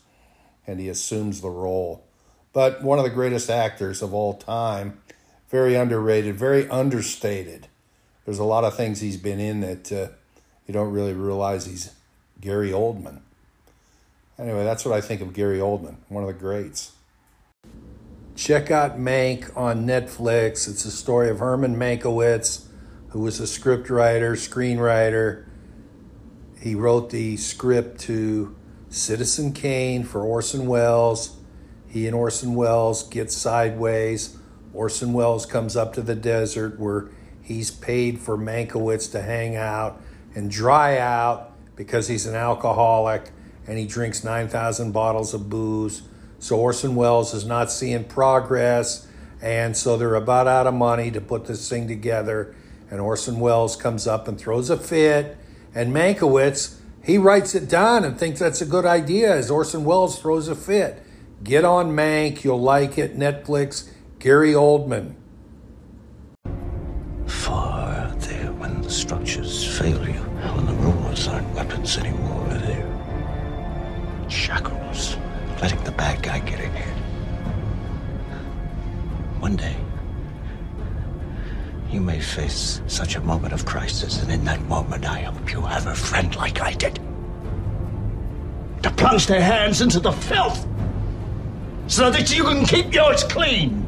and 0.65 0.79
he 0.79 0.89
assumes 0.89 1.41
the 1.41 1.49
role. 1.49 2.03
But 2.53 2.81
one 2.81 2.97
of 2.97 3.03
the 3.03 3.09
greatest 3.09 3.49
actors 3.49 4.01
of 4.01 4.13
all 4.13 4.33
time, 4.33 4.99
very 5.49 5.75
underrated, 5.75 6.35
very 6.35 6.69
understated. 6.69 7.67
There's 8.25 8.39
a 8.39 8.43
lot 8.43 8.63
of 8.63 8.75
things 8.75 9.01
he's 9.01 9.17
been 9.17 9.39
in 9.39 9.61
that 9.61 9.91
uh, 9.91 10.07
you 10.67 10.73
don't 10.73 10.91
really 10.91 11.13
realize 11.13 11.65
he's 11.65 11.93
Gary 12.39 12.71
Oldman. 12.71 13.19
Anyway, 14.39 14.63
that's 14.63 14.85
what 14.85 14.95
I 14.95 15.01
think 15.01 15.21
of 15.21 15.33
Gary 15.33 15.59
Oldman, 15.59 15.97
one 16.07 16.23
of 16.23 16.27
the 16.27 16.33
greats. 16.33 16.93
Check 18.41 18.71
out 18.71 18.97
Mank 18.97 19.55
on 19.55 19.85
Netflix. 19.85 20.67
It's 20.67 20.83
a 20.83 20.89
story 20.89 21.29
of 21.29 21.37
Herman 21.37 21.75
Mankiewicz, 21.75 22.65
who 23.09 23.19
was 23.19 23.39
a 23.39 23.43
scriptwriter, 23.43 24.31
screenwriter. 24.31 25.45
He 26.59 26.73
wrote 26.73 27.11
the 27.11 27.37
script 27.37 27.99
to 28.01 28.55
Citizen 28.89 29.53
Kane 29.53 30.03
for 30.03 30.23
Orson 30.23 30.65
Welles. 30.65 31.37
He 31.87 32.07
and 32.07 32.15
Orson 32.15 32.55
Welles 32.55 33.07
get 33.09 33.31
sideways. 33.31 34.39
Orson 34.73 35.13
Welles 35.13 35.45
comes 35.45 35.75
up 35.75 35.93
to 35.93 36.01
the 36.01 36.15
desert 36.15 36.79
where 36.79 37.11
he's 37.43 37.69
paid 37.69 38.19
for 38.19 38.39
Mankiewicz 38.39 39.11
to 39.11 39.21
hang 39.21 39.55
out 39.55 40.01
and 40.33 40.49
dry 40.49 40.97
out 40.97 41.51
because 41.75 42.07
he's 42.07 42.25
an 42.25 42.33
alcoholic 42.33 43.29
and 43.67 43.77
he 43.77 43.85
drinks 43.85 44.23
9,000 44.23 44.93
bottles 44.93 45.35
of 45.35 45.47
booze. 45.47 46.01
So 46.41 46.57
Orson 46.57 46.95
Welles 46.95 47.33
is 47.35 47.45
not 47.45 47.71
seeing 47.71 48.03
progress. 48.03 49.07
And 49.41 49.77
so 49.77 49.95
they're 49.95 50.15
about 50.15 50.47
out 50.47 50.67
of 50.67 50.73
money 50.73 51.11
to 51.11 51.21
put 51.21 51.45
this 51.45 51.69
thing 51.69 51.87
together. 51.87 52.53
And 52.89 52.99
Orson 52.99 53.39
Welles 53.39 53.75
comes 53.75 54.07
up 54.07 54.27
and 54.27 54.37
throws 54.37 54.69
a 54.69 54.77
fit. 54.77 55.37
And 55.73 55.93
Mankiewicz, 55.93 56.79
he 57.03 57.17
writes 57.17 57.55
it 57.55 57.69
down 57.69 58.03
and 58.03 58.17
thinks 58.17 58.39
that's 58.39 58.61
a 58.61 58.65
good 58.65 58.85
idea 58.85 59.33
as 59.33 59.49
Orson 59.49 59.85
Welles 59.85 60.19
throws 60.19 60.47
a 60.47 60.55
fit. 60.55 61.01
Get 61.43 61.63
on 61.63 61.91
Mank, 61.91 62.43
you'll 62.43 62.61
like 62.61 62.97
it. 62.97 63.17
Netflix, 63.17 63.89
Gary 64.19 64.53
Oldman. 64.53 65.13
Far 67.25 68.13
there 68.17 68.51
when 68.53 68.81
the 68.81 68.89
structures 68.89 69.77
fail 69.77 70.07
you, 70.07 70.19
when 70.19 70.65
the 70.65 70.73
rules 70.73 71.27
aren't 71.27 71.49
weapons 71.55 71.97
anymore, 71.97 72.20
letting 75.61 75.83
the 75.83 75.91
bad 75.91 76.23
guy 76.23 76.39
get 76.39 76.59
in 76.59 76.73
here. 76.73 76.95
One 79.39 79.55
day, 79.55 79.77
you 81.91 82.01
may 82.01 82.19
face 82.19 82.81
such 82.87 83.15
a 83.15 83.21
moment 83.21 83.53
of 83.53 83.65
crisis, 83.65 84.21
and 84.23 84.31
in 84.31 84.43
that 84.45 84.61
moment, 84.63 85.05
I 85.05 85.21
hope 85.21 85.51
you 85.51 85.61
have 85.61 85.85
a 85.87 85.93
friend 85.93 86.35
like 86.35 86.61
I 86.61 86.73
did. 86.73 86.99
To 88.81 88.89
plunge 88.91 89.27
their 89.27 89.41
hands 89.41 89.81
into 89.81 89.99
the 89.99 90.11
filth 90.11 90.65
so 91.85 92.09
that 92.09 92.35
you 92.35 92.43
can 92.43 92.65
keep 92.65 92.93
yours 92.93 93.23
clean. 93.23 93.80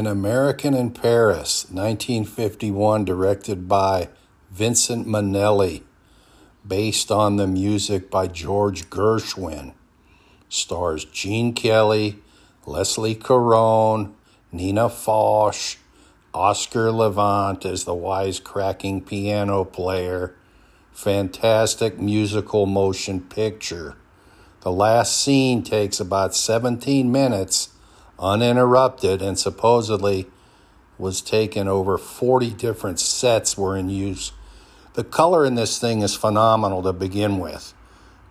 An 0.00 0.06
American 0.06 0.72
in 0.72 0.92
Paris, 0.92 1.66
1951, 1.70 3.04
directed 3.04 3.68
by 3.68 4.08
Vincent 4.50 5.06
Minnelli, 5.06 5.82
based 6.66 7.12
on 7.12 7.36
the 7.36 7.46
music 7.46 8.10
by 8.10 8.26
George 8.26 8.88
Gershwin. 8.88 9.74
Stars 10.48 11.04
Gene 11.04 11.52
Kelly, 11.52 12.16
Leslie 12.64 13.14
Caron, 13.14 14.14
Nina 14.50 14.88
Foch, 14.88 15.76
Oscar 16.32 16.90
Levant 16.90 17.66
as 17.66 17.84
the 17.84 17.92
wisecracking 17.92 19.04
piano 19.04 19.64
player. 19.64 20.34
Fantastic 20.92 21.98
musical 21.98 22.64
motion 22.64 23.20
picture. 23.20 23.98
The 24.62 24.72
last 24.72 25.22
scene 25.22 25.62
takes 25.62 26.00
about 26.00 26.34
17 26.34 27.12
minutes 27.12 27.69
uninterrupted 28.20 29.22
and 29.22 29.38
supposedly 29.38 30.26
was 30.98 31.22
taken 31.22 31.66
over 31.66 31.96
40 31.96 32.50
different 32.50 33.00
sets 33.00 33.56
were 33.56 33.76
in 33.76 33.88
use. 33.88 34.32
The 34.94 35.04
color 35.04 35.46
in 35.46 35.54
this 35.54 35.78
thing 35.78 36.02
is 36.02 36.14
phenomenal 36.14 36.82
to 36.82 36.92
begin 36.92 37.38
with. 37.38 37.72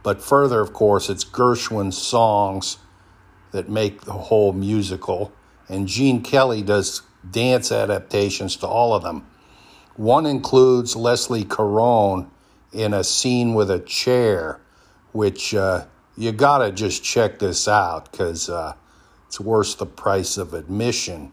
But 0.03 0.21
further, 0.21 0.61
of 0.61 0.71
course, 0.71 1.09
it's 1.09 1.25
Gershwin's 1.25 1.97
songs 1.97 2.77
that 3.51 3.69
make 3.69 4.01
the 4.01 4.13
whole 4.13 4.53
musical. 4.53 5.33
And 5.67 5.87
Gene 5.87 6.21
Kelly 6.21 6.61
does 6.61 7.01
dance 7.29 7.71
adaptations 7.71 8.55
to 8.57 8.67
all 8.67 8.93
of 8.93 9.03
them. 9.03 9.25
One 9.95 10.25
includes 10.25 10.95
Leslie 10.95 11.43
Caron 11.43 12.29
in 12.71 12.93
a 12.93 13.03
scene 13.03 13.53
with 13.53 13.69
a 13.69 13.79
chair, 13.79 14.61
which 15.11 15.53
uh, 15.53 15.85
you 16.15 16.31
gotta 16.31 16.71
just 16.71 17.03
check 17.03 17.39
this 17.39 17.67
out 17.67 18.11
because 18.11 18.49
uh, 18.49 18.73
it's 19.29 19.39
worth 19.39 19.77
the 19.77 19.85
price 19.85 20.37
of 20.37 20.55
admission. 20.55 21.31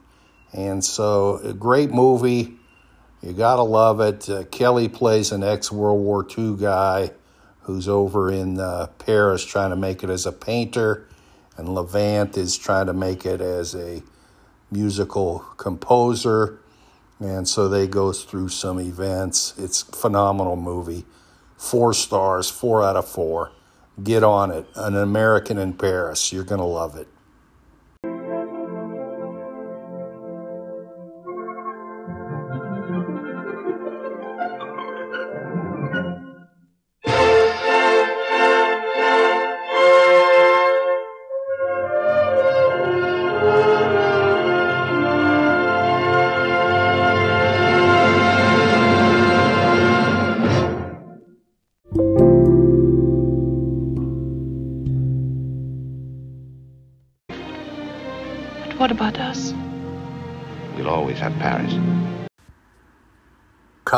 And 0.52 0.84
so, 0.84 1.38
a 1.38 1.54
great 1.54 1.90
movie. 1.90 2.58
You 3.22 3.32
gotta 3.32 3.62
love 3.62 4.00
it. 4.00 4.28
Uh, 4.28 4.44
Kelly 4.44 4.86
plays 4.86 5.32
an 5.32 5.42
ex 5.42 5.72
World 5.72 6.02
War 6.02 6.26
II 6.36 6.56
guy 6.56 7.12
who's 7.62 7.88
over 7.88 8.30
in 8.30 8.60
uh, 8.60 8.88
Paris 8.98 9.46
trying 9.46 9.70
to 9.70 9.76
make 9.76 10.04
it 10.04 10.10
as 10.10 10.26
a 10.26 10.32
painter, 10.32 11.08
and 11.56 11.70
Levant 11.70 12.36
is 12.36 12.58
trying 12.58 12.84
to 12.84 12.92
make 12.92 13.24
it 13.24 13.40
as 13.40 13.74
a 13.74 14.02
musical 14.70 15.38
composer. 15.56 16.58
And 17.18 17.48
so 17.48 17.66
they 17.66 17.86
go 17.86 18.12
through 18.12 18.50
some 18.50 18.78
events. 18.78 19.54
It's 19.56 19.88
a 19.88 19.96
phenomenal 19.96 20.56
movie. 20.56 21.06
Four 21.56 21.94
stars, 21.94 22.50
four 22.50 22.82
out 22.82 22.96
of 22.96 23.08
four. 23.08 23.52
Get 24.04 24.22
on 24.22 24.50
it. 24.50 24.66
An 24.74 24.94
American 24.94 25.56
in 25.56 25.72
Paris. 25.72 26.30
You're 26.30 26.44
going 26.44 26.60
to 26.60 26.66
love 26.66 26.94
it. 26.94 27.08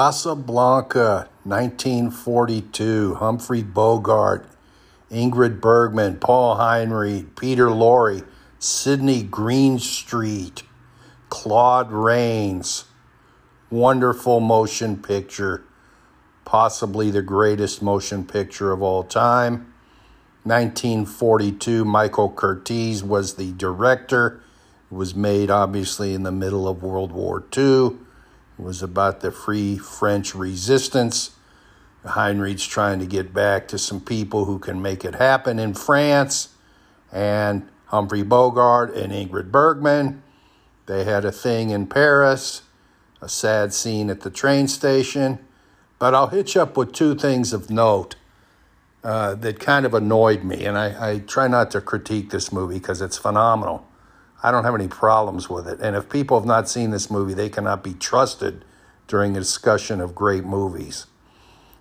Casablanca, 0.08 1.28
1942. 1.44 3.16
Humphrey 3.16 3.62
Bogart, 3.62 4.48
Ingrid 5.10 5.60
Bergman, 5.60 6.16
Paul 6.16 6.56
Henreid, 6.56 7.36
Peter 7.36 7.66
Lorre, 7.66 8.24
Sidney 8.58 9.22
Greenstreet, 9.22 10.62
Claude 11.28 11.92
Rains. 11.92 12.86
Wonderful 13.68 14.40
motion 14.40 14.96
picture. 14.96 15.62
Possibly 16.46 17.10
the 17.10 17.20
greatest 17.20 17.82
motion 17.82 18.24
picture 18.24 18.72
of 18.72 18.80
all 18.80 19.04
time. 19.04 19.74
1942, 20.44 21.84
Michael 21.84 22.30
Curtiz 22.30 23.02
was 23.02 23.34
the 23.34 23.52
director. 23.52 24.40
It 24.90 24.94
was 24.94 25.14
made 25.14 25.50
obviously 25.50 26.14
in 26.14 26.22
the 26.22 26.32
middle 26.32 26.66
of 26.66 26.82
World 26.82 27.12
War 27.12 27.44
II. 27.54 27.98
It 28.58 28.62
was 28.62 28.82
about 28.82 29.20
the 29.20 29.30
Free 29.30 29.78
French 29.78 30.34
Resistance. 30.34 31.30
Henreid's 32.04 32.66
trying 32.66 32.98
to 32.98 33.06
get 33.06 33.32
back 33.32 33.68
to 33.68 33.78
some 33.78 34.00
people 34.00 34.46
who 34.46 34.58
can 34.58 34.82
make 34.82 35.04
it 35.04 35.14
happen 35.14 35.58
in 35.58 35.74
France. 35.74 36.48
And 37.12 37.68
Humphrey 37.86 38.22
Bogart 38.22 38.94
and 38.94 39.12
Ingrid 39.12 39.50
Bergman, 39.50 40.22
they 40.86 41.04
had 41.04 41.24
a 41.24 41.32
thing 41.32 41.70
in 41.70 41.86
Paris, 41.86 42.62
a 43.20 43.28
sad 43.28 43.72
scene 43.72 44.10
at 44.10 44.22
the 44.22 44.30
train 44.30 44.68
station. 44.68 45.38
But 45.98 46.14
I'll 46.14 46.28
hitch 46.28 46.56
up 46.56 46.76
with 46.76 46.92
two 46.92 47.14
things 47.14 47.52
of 47.52 47.70
note 47.70 48.16
uh, 49.04 49.34
that 49.36 49.60
kind 49.60 49.86
of 49.86 49.94
annoyed 49.94 50.42
me. 50.44 50.64
And 50.64 50.76
I, 50.76 51.12
I 51.12 51.18
try 51.20 51.48
not 51.48 51.70
to 51.72 51.80
critique 51.80 52.30
this 52.30 52.52
movie 52.52 52.78
because 52.78 53.00
it's 53.00 53.18
phenomenal. 53.18 53.87
I 54.42 54.50
don't 54.50 54.64
have 54.64 54.74
any 54.74 54.88
problems 54.88 55.48
with 55.48 55.66
it. 55.66 55.80
And 55.80 55.96
if 55.96 56.08
people 56.08 56.38
have 56.38 56.46
not 56.46 56.68
seen 56.68 56.90
this 56.90 57.10
movie, 57.10 57.34
they 57.34 57.48
cannot 57.48 57.82
be 57.82 57.94
trusted 57.94 58.64
during 59.08 59.36
a 59.36 59.40
discussion 59.40 60.00
of 60.00 60.14
great 60.14 60.44
movies. 60.44 61.06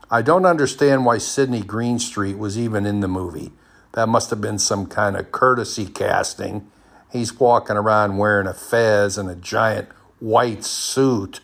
I 0.10 0.22
don't 0.22 0.46
understand 0.46 1.06
why 1.06 1.18
Sidney 1.18 1.62
Greenstreet 1.62 2.38
was 2.38 2.58
even 2.58 2.86
in 2.86 3.02
the 3.02 3.08
movie. 3.08 3.52
That 3.94 4.08
must 4.08 4.30
have 4.30 4.42
been 4.42 4.60
some 4.60 4.88
kind 4.88 5.18
of 5.18 5.32
courtesy 5.32 5.86
casting. 5.86 6.72
He's 7.12 7.40
walking 7.40 7.76
around 7.76 8.18
wearing 8.18 8.48
a 8.48 8.54
fez 8.54 9.18
and 9.18 9.30
a 9.30 9.36
giant 9.36 9.90
white 10.20 10.64
suit 10.64 11.42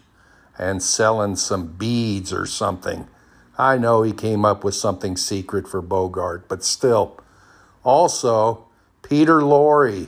and 0.58 0.82
selling 0.82 1.36
some 1.36 1.68
beads 1.74 2.32
or 2.32 2.46
something. 2.46 3.08
I 3.58 3.78
know 3.78 4.02
he 4.02 4.14
came 4.14 4.46
up 4.46 4.64
with 4.64 4.76
something 4.76 5.18
secret 5.18 5.68
for 5.68 5.82
Bogart, 5.82 6.48
but 6.48 6.64
still. 6.64 7.20
Also, 7.84 8.66
Peter 9.02 9.42
Lorre 9.42 10.08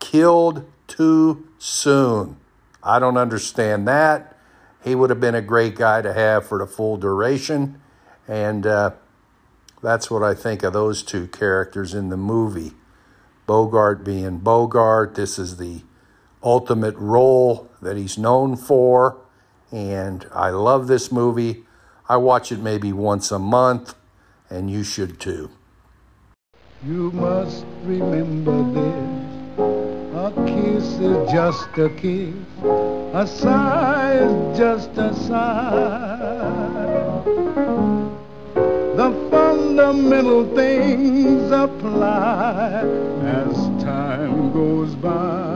killed 0.00 0.66
too 0.86 1.46
soon. 1.58 2.36
I 2.82 2.98
don't 2.98 3.16
understand 3.16 3.86
that. 3.86 4.36
He 4.82 4.94
would 4.94 5.10
have 5.10 5.20
been 5.20 5.34
a 5.34 5.42
great 5.42 5.76
guy 5.76 6.02
to 6.02 6.12
have 6.12 6.46
for 6.46 6.58
the 6.58 6.66
full 6.66 6.96
duration. 6.96 7.80
And 8.26 8.66
uh, 8.66 8.92
that's 9.82 10.10
what 10.10 10.22
I 10.22 10.34
think 10.34 10.62
of 10.62 10.72
those 10.72 11.02
two 11.02 11.26
characters 11.28 11.94
in 11.94 12.08
the 12.08 12.16
movie. 12.16 12.72
Bogart 13.46 14.04
being 14.04 14.38
Bogart. 14.38 15.14
This 15.14 15.38
is 15.38 15.58
the 15.58 15.82
ultimate 16.42 16.96
role 16.96 17.70
that 17.82 17.96
he's 17.96 18.16
known 18.16 18.56
for. 18.56 19.18
And 19.70 20.26
I 20.32 20.50
love 20.50 20.86
this 20.86 21.12
movie. 21.12 21.64
I 22.08 22.16
watch 22.16 22.50
it 22.50 22.58
maybe 22.58 22.92
once 22.92 23.30
a 23.30 23.38
month, 23.38 23.94
and 24.48 24.70
you 24.70 24.82
should 24.82 25.20
too. 25.20 25.50
You 26.84 27.12
must 27.12 27.64
remember 27.84 28.62
this. 28.72 29.09
A 30.36 30.44
kiss 30.46 30.84
is 30.98 31.32
just 31.32 31.78
a 31.78 31.88
kiss. 31.90 32.34
A 32.62 33.26
sigh 33.26 34.12
is 34.14 34.58
just 34.58 34.90
a 34.96 35.12
sigh. 35.14 36.20
The 38.96 39.28
fundamental 39.30 40.54
things 40.54 41.50
apply 41.50 42.82
as 43.24 43.56
time 43.82 44.52
goes 44.52 44.94
by. 44.94 45.50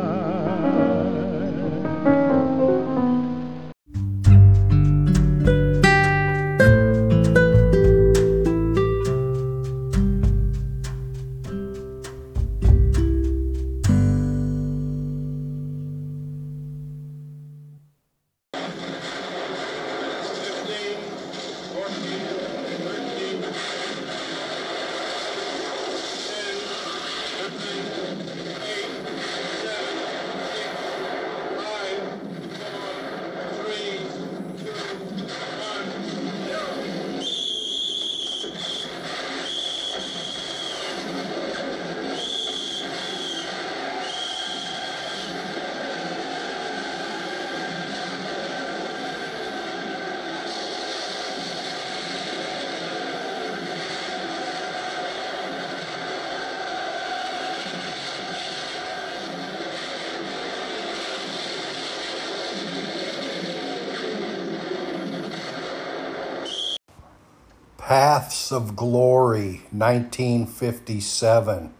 Of 68.55 68.77
Glory, 68.77 69.63
1957, 69.73 71.75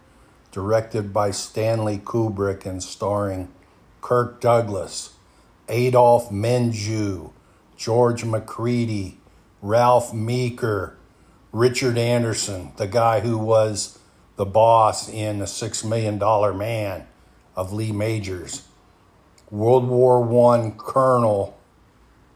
directed 0.51 1.13
by 1.13 1.31
Stanley 1.31 1.97
Kubrick 1.97 2.65
and 2.65 2.83
starring 2.83 3.47
Kirk 4.01 4.41
Douglas, 4.41 5.13
Adolphe 5.69 6.33
Menjou, 6.33 7.31
George 7.77 8.25
Macready, 8.25 9.21
Ralph 9.61 10.13
Meeker, 10.13 10.97
Richard 11.53 11.97
Anderson, 11.97 12.73
the 12.75 12.87
guy 12.87 13.21
who 13.21 13.37
was 13.37 13.97
the 14.35 14.45
boss 14.45 15.07
in 15.07 15.39
The 15.39 15.47
Six 15.47 15.85
Million 15.85 16.17
Dollar 16.17 16.53
Man 16.53 17.07
of 17.55 17.71
Lee 17.71 17.93
Majors. 17.93 18.67
World 19.49 19.87
War 19.87 20.51
I 20.51 20.73
Colonel 20.77 21.57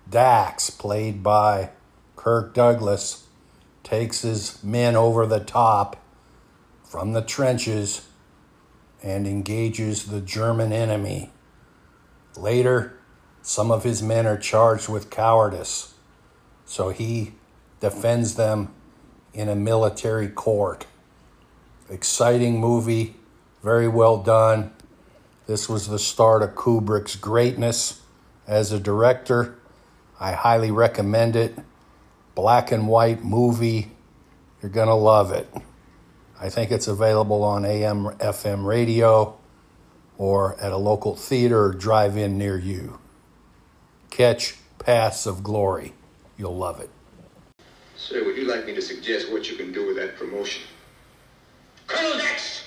Dax, 0.09 0.69
played 0.69 1.23
by 1.23 1.71
Kirk 2.15 2.53
Douglas, 2.53 3.25
takes 3.84 4.21
his 4.21 4.63
men 4.63 4.95
over 4.95 5.25
the 5.25 5.39
top 5.39 5.97
from 6.84 7.13
the 7.13 7.21
trenches 7.21 8.07
and 9.01 9.27
engages 9.27 10.05
the 10.05 10.21
German 10.21 10.73
enemy. 10.73 11.32
Later, 12.36 12.97
some 13.41 13.71
of 13.71 13.84
his 13.84 14.01
men 14.01 14.25
are 14.25 14.38
charged 14.38 14.89
with 14.89 15.09
cowardice, 15.09 15.93
so 16.65 16.89
he 16.89 17.34
defends 17.80 18.36
them 18.36 18.73
in 19.34 19.47
a 19.49 19.55
military 19.55 20.27
court. 20.27 20.86
Exciting 21.89 22.59
movie, 22.59 23.15
very 23.63 23.88
well 23.88 24.17
done. 24.21 24.71
This 25.47 25.67
was 25.67 25.88
the 25.88 25.99
start 25.99 26.43
of 26.43 26.55
Kubrick's 26.55 27.15
greatness 27.15 28.01
as 28.47 28.71
a 28.71 28.80
director. 28.80 29.57
I 30.19 30.34
highly 30.34 30.69
recommend 30.69 31.36
it. 31.36 31.57
Black 32.39 32.71
and 32.71 32.87
white 32.87 33.21
movie. 33.21 33.91
You're 34.61 34.71
going 34.71 34.87
to 34.87 34.93
love 34.93 35.33
it. 35.33 35.45
I 36.39 36.47
think 36.47 36.71
it's 36.71 36.87
available 36.87 37.43
on 37.43 37.65
AM, 37.65 38.05
FM 38.05 38.65
radio, 38.65 39.37
or 40.17 40.57
at 40.61 40.71
a 40.71 40.77
local 40.77 41.17
theater 41.17 41.65
or 41.65 41.73
drive 41.73 42.15
in 42.15 42.37
near 42.37 42.57
you. 42.57 42.97
Catch 44.09 44.55
Paths 44.77 45.25
of 45.25 45.43
Glory. 45.43 45.93
You'll 46.37 46.55
love 46.55 46.79
it. 46.79 46.89
Sir, 47.97 48.23
would 48.23 48.37
you 48.37 48.45
like 48.45 48.65
me 48.65 48.73
to 48.73 48.81
suggest 48.81 49.29
what 49.33 49.51
you 49.51 49.57
can 49.57 49.73
do 49.73 49.85
with 49.85 49.97
that 49.97 50.15
promotion? 50.15 50.63
Colonel 51.87 52.17
Dax! 52.19 52.63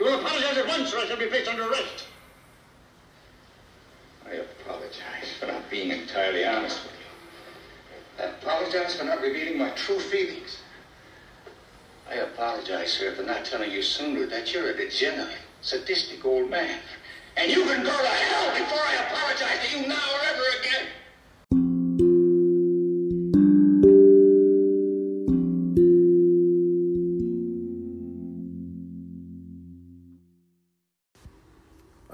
You 0.00 0.06
will 0.06 0.20
apologize 0.20 0.56
at 0.56 0.66
once 0.66 0.94
or 0.94 1.00
I 1.00 1.04
shall 1.04 1.18
be 1.18 1.26
placed 1.26 1.50
under 1.50 1.68
arrest. 1.68 2.06
I 4.26 4.36
apologize 4.36 5.36
for 5.38 5.48
not 5.48 5.68
being 5.68 5.90
entirely 5.90 6.46
honest 6.46 6.82
with 6.82 6.91
you. 6.91 6.91
I 8.18 8.24
apologize 8.24 8.96
for 8.96 9.04
not 9.04 9.20
revealing 9.20 9.58
my 9.58 9.70
true 9.70 9.98
feelings. 9.98 10.58
I 12.08 12.16
apologize, 12.16 12.92
sir, 12.92 13.14
for 13.14 13.22
not 13.22 13.44
telling 13.44 13.70
you 13.70 13.82
sooner 13.82 14.26
that 14.26 14.52
you're 14.52 14.70
a 14.70 14.76
degenerate, 14.76 15.38
sadistic 15.62 16.24
old 16.24 16.50
man. 16.50 16.78
And 17.36 17.50
you 17.50 17.64
can 17.64 17.82
go 17.82 17.90
to 17.90 18.08
hell 18.08 18.52
before 18.54 18.78
I 18.78 18.94
apologize 19.06 19.70
to 19.70 19.78
you 19.78 19.88
now 19.88 19.94
or 19.94 20.20
ever 20.26 20.42
again. 20.60 20.88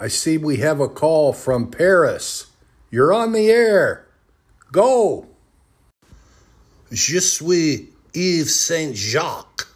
I 0.01 0.07
see 0.07 0.39
we 0.39 0.59
have 0.59 0.79
a 0.79 0.89
call 0.89 1.33
from 1.33 1.73
Paris. 1.73 2.47
You're 2.89 3.13
on 3.13 3.33
the 3.33 3.51
air. 3.51 4.07
Go. 4.71 5.27
Je 6.91 7.21
suis 7.21 7.91
Yves 8.15 8.55
Saint 8.55 8.97
Jacques. 8.97 9.69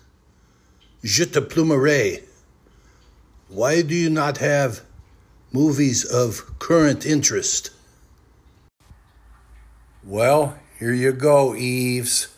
Je 1.02 1.24
te 1.26 1.40
plumerai. 1.40 2.22
Why 3.48 3.82
do 3.82 3.94
you 3.94 4.08
not 4.08 4.38
have 4.38 4.80
movies 5.52 6.06
of 6.06 6.58
current 6.58 7.04
interest? 7.04 7.70
Well, 10.02 10.56
here 10.78 10.94
you 10.94 11.12
go, 11.12 11.54
Eves. 11.54 12.28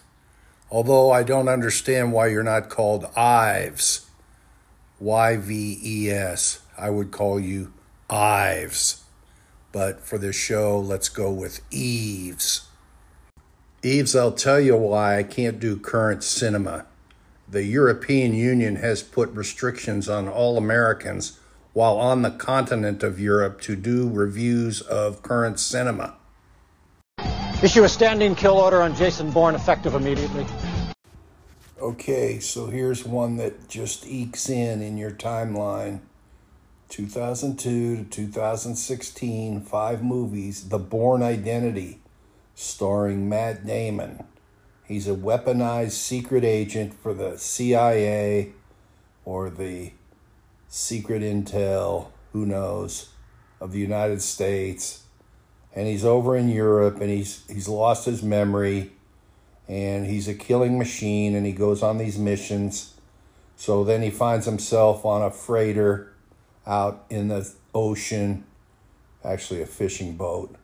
Although 0.73 1.13
I 1.13 1.23
don't 1.23 1.49
understand 1.49 2.13
why 2.13 2.27
you're 2.27 2.43
not 2.43 2.69
called 2.69 3.05
Ives. 3.17 4.07
Y 4.99 5.37
V 5.37 5.79
E 5.85 6.11
S. 6.11 6.59
I 6.77 6.91
would 6.91 7.13
call 7.13 7.39
you 7.39 7.73
Ives. 8.11 9.05
But 9.71 10.01
for 10.01 10.19
this 10.19 10.35
show, 10.35 10.81
let's 10.81 11.09
go 11.09 11.31
with 11.31 11.61
Eves. 11.71 12.67
Eves, 13.85 14.17
I'll 14.17 14.33
tell 14.33 14.59
you 14.59 14.77
why 14.77 15.19
I 15.19 15.23
can't 15.23 15.61
do 15.61 15.77
current 15.77 16.25
cinema. 16.25 16.87
The 17.47 17.65
European 17.65 18.33
Union 18.33 18.77
has 18.77 19.03
put 19.03 19.29
restrictions 19.33 20.09
on 20.09 20.27
all 20.27 20.57
Americans 20.57 21.39
while 21.75 21.99
on 21.99 22.23
the 22.23 22.31
continent 22.31 23.03
of 23.03 23.21
Europe 23.21 23.61
to 23.63 23.77
do 23.77 24.09
reviews 24.09 24.81
of 24.81 25.21
current 25.23 25.61
cinema. 25.61 26.15
Issue 27.63 27.85
a 27.85 27.89
standing 27.89 28.35
kill 28.35 28.55
order 28.55 28.81
on 28.81 28.95
Jason 28.95 29.31
Bourne, 29.31 29.55
effective 29.55 29.95
immediately. 29.95 30.47
Okay, 31.79 32.39
so 32.41 32.69
here's 32.69 33.05
one 33.05 33.37
that 33.37 33.69
just 33.69 34.07
ekes 34.07 34.49
in 34.49 34.81
in 34.81 34.97
your 34.97 35.11
timeline. 35.11 36.01
2002 36.89 38.05
to 38.05 38.05
2016, 38.05 39.61
five 39.61 40.03
movies. 40.03 40.71
The 40.71 40.79
Bourne 40.79 41.23
Identity, 41.23 42.01
starring 42.55 43.29
Matt 43.29 43.67
Damon. 43.67 44.25
He's 44.87 45.09
a 45.09 45.15
weaponized 45.15 45.93
secret 45.93 46.45
agent 46.45 46.95
for 46.95 47.15
the 47.15 47.39
CIA 47.39 48.53
or 49.25 49.51
the 49.51 49.93
secret 50.69 51.23
intel, 51.23 52.09
who 52.33 52.45
knows, 52.45 53.11
of 53.61 53.73
the 53.73 53.79
United 53.79 54.21
States. 54.21 55.05
And 55.75 55.89
he's 55.89 56.05
over 56.05 56.37
in 56.37 56.49
Europe 56.49 57.01
and 57.01 57.11
he's 57.11 57.45
he's 57.49 57.67
lost 57.67 58.05
his 58.05 58.23
memory 58.23 58.93
and 59.67 60.07
he's 60.07 60.29
a 60.29 60.35
killing 60.35 60.79
machine 60.79 61.35
and 61.35 61.47
he 61.47 61.53
goes 61.53 61.83
on 61.83 61.99
these 61.99 62.19
missions. 62.19 62.95
So 63.57 63.83
then 63.83 64.03
he 64.03 64.11
finds 64.11 64.47
himself 64.47 65.05
on 65.05 65.23
a 65.23 65.31
freighter 65.31 66.13
out 66.67 67.05
in 67.11 67.29
the 67.29 67.51
ocean, 67.75 68.45
actually 69.25 69.63
a 69.63 69.67
fishing 69.67 70.17
boat. 70.17 70.55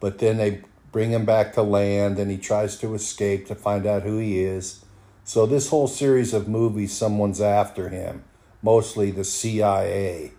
But 0.00 0.18
then 0.18 0.36
they 0.36 0.62
bring 0.92 1.10
him 1.10 1.24
back 1.24 1.54
to 1.54 1.62
land 1.62 2.18
and 2.18 2.30
he 2.30 2.38
tries 2.38 2.76
to 2.76 2.94
escape 2.94 3.46
to 3.46 3.54
find 3.54 3.86
out 3.86 4.02
who 4.02 4.18
he 4.18 4.40
is. 4.40 4.84
So 5.24 5.46
this 5.46 5.70
whole 5.70 5.88
series 5.88 6.34
of 6.34 6.46
movies 6.46 6.92
someone's 6.92 7.40
after 7.40 7.88
him, 7.88 8.24
mostly 8.62 9.10
the 9.10 9.24
CIA. 9.24 10.32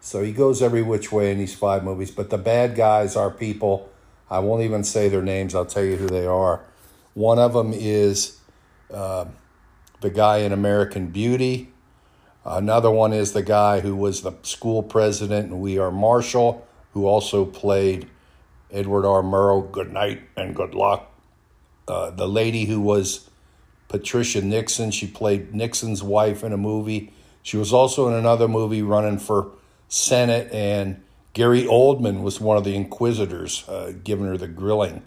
So 0.00 0.22
he 0.22 0.32
goes 0.32 0.62
every 0.62 0.82
which 0.82 1.10
way 1.10 1.32
in 1.32 1.38
these 1.38 1.54
five 1.54 1.82
movies, 1.82 2.10
but 2.10 2.30
the 2.30 2.38
bad 2.38 2.76
guys 2.76 3.16
are 3.16 3.30
people 3.30 3.90
I 4.30 4.38
won't 4.38 4.62
even 4.62 4.84
say 4.84 5.08
their 5.08 5.22
names, 5.22 5.54
I'll 5.54 5.66
tell 5.66 5.84
you 5.84 5.96
who 5.96 6.06
they 6.06 6.26
are. 6.26 6.60
One 7.12 7.38
of 7.38 7.52
them 7.52 7.72
is 7.72 8.38
uh, 8.92 9.26
the 10.00 10.10
guy 10.10 10.38
in 10.38 10.52
American 10.52 11.08
Beauty. 11.08 11.72
Another 12.44 12.90
one 12.90 13.12
is 13.12 13.32
the 13.32 13.42
guy 13.42 13.80
who 13.80 13.94
was 13.94 14.22
the 14.22 14.32
school 14.42 14.82
president 14.82 15.50
and 15.50 15.60
We 15.60 15.78
Are 15.78 15.90
Marshall, 15.90 16.66
who 16.92 17.06
also 17.06 17.44
played 17.44 18.08
Edward 18.74 19.06
R. 19.06 19.22
Murrow. 19.22 19.70
Good 19.70 19.92
night 19.92 20.22
and 20.36 20.52
good 20.54 20.74
luck. 20.74 21.10
Uh, 21.86 22.10
the 22.10 22.28
lady 22.28 22.64
who 22.64 22.80
was 22.80 23.30
Patricia 23.88 24.42
Nixon, 24.42 24.90
she 24.90 25.06
played 25.06 25.54
Nixon's 25.54 26.02
wife 26.02 26.42
in 26.42 26.52
a 26.52 26.56
movie. 26.56 27.12
She 27.42 27.56
was 27.56 27.72
also 27.72 28.08
in 28.08 28.14
another 28.14 28.48
movie 28.48 28.82
running 28.82 29.18
for 29.18 29.52
Senate, 29.88 30.50
and 30.52 31.00
Gary 31.34 31.62
Oldman 31.64 32.22
was 32.22 32.40
one 32.40 32.56
of 32.56 32.64
the 32.64 32.74
inquisitors, 32.74 33.68
uh, 33.68 33.92
giving 34.02 34.26
her 34.26 34.36
the 34.36 34.48
grilling. 34.48 35.04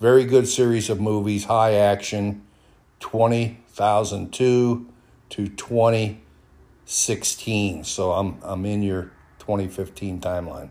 Very 0.00 0.26
good 0.26 0.46
series 0.48 0.90
of 0.90 1.00
movies, 1.00 1.44
high 1.44 1.72
action, 1.74 2.42
2002 3.00 4.86
to 5.30 5.48
2016. 5.48 7.84
So 7.84 8.12
I'm, 8.12 8.36
I'm 8.42 8.66
in 8.66 8.82
your 8.82 9.12
2015 9.38 10.20
timeline. 10.20 10.68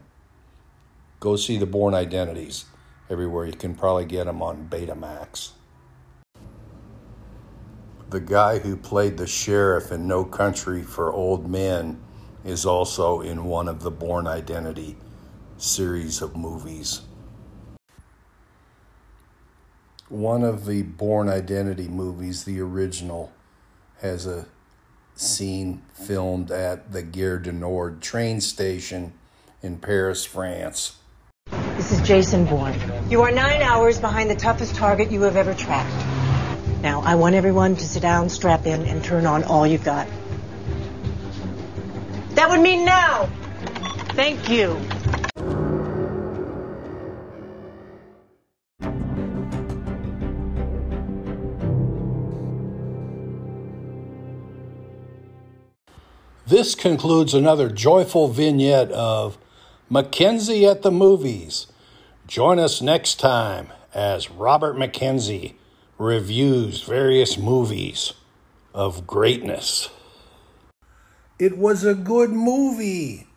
Go 1.24 1.38
see 1.38 1.58
the 1.58 1.66
Bourne 1.66 1.94
Identities 1.94 2.66
everywhere. 3.10 3.46
You 3.46 3.54
can 3.54 3.76
probably 3.76 4.04
get 4.04 4.26
them 4.26 4.42
on 4.42 4.68
Betamax. 4.70 5.52
The 8.10 8.20
guy 8.20 8.60
who 8.60 8.76
played 8.76 9.16
the 9.16 9.26
sheriff 9.26 9.90
in 9.94 10.06
No 10.06 10.26
Country 10.26 10.84
for 10.84 11.14
Old 11.14 11.50
Men 11.50 12.02
is 12.44 12.66
also 12.66 13.22
in 13.22 13.46
one 13.46 13.70
of 13.70 13.84
the 13.84 13.90
Bourne 13.90 14.28
Identity 14.28 14.98
series 15.56 16.22
of 16.22 16.36
movies. 16.36 17.04
One 20.10 20.44
of 20.44 20.66
the 20.66 20.82
Bourne 20.82 21.30
Identity 21.30 21.88
movies, 21.88 22.44
the 22.44 22.60
original, 22.60 23.32
has 24.02 24.28
a 24.28 24.48
scene 25.16 25.84
filmed 25.94 26.52
at 26.52 26.92
the 26.92 27.02
Gare 27.02 27.40
du 27.40 27.54
Nord 27.54 28.02
train 28.02 28.42
station 28.42 29.14
in 29.62 29.78
Paris, 29.78 30.26
France. 30.26 30.98
This 31.76 31.92
is 31.92 32.02
Jason 32.08 32.46
Bourne. 32.46 32.80
You 33.10 33.24
are 33.24 33.32
nine 33.32 33.64
hours 33.64 34.00
behind 34.00 34.30
the 34.30 34.36
toughest 34.36 34.76
target 34.76 35.12
you 35.12 35.24
have 35.24 35.36
ever 35.36 35.56
tracked. 35.56 36.06
Now, 36.84 37.02
I 37.02 37.16
want 37.16 37.34
everyone 37.34 37.76
to 37.76 37.88
sit 37.88 38.02
down, 38.02 38.30
strap 38.30 38.68
in, 38.68 38.84
and 38.84 39.04
turn 39.04 39.26
on 39.26 39.44
all 39.44 39.66
you've 39.66 39.84
got. 39.84 40.08
That 42.36 42.50
would 42.52 42.62
mean 42.62 42.86
now. 42.86 43.28
Thank 44.14 44.50
you. 44.50 44.80
This 56.46 56.76
concludes 56.76 57.34
another 57.34 57.68
joyful 57.68 58.28
vignette 58.28 58.92
of 58.92 59.40
McKenzie 59.94 60.68
at 60.68 60.82
the 60.82 60.89
Movies. 60.89 61.68
Join 62.26 62.58
us 62.58 62.82
next 62.82 63.20
time 63.20 63.68
as 63.94 64.32
Robert 64.32 64.76
McKenzie 64.76 65.54
reviews 66.00 66.82
various 66.82 67.38
movies 67.38 68.14
of 68.74 69.06
greatness. 69.06 69.89
It 71.38 71.60
was 71.60 71.84
a 71.84 71.94
good 71.94 72.32
movie. 72.32 73.28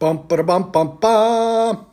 Bum 0.00 0.26
ba 0.26 0.42
bum 0.42 0.72
bum 0.72 0.98
bum. 0.98 1.89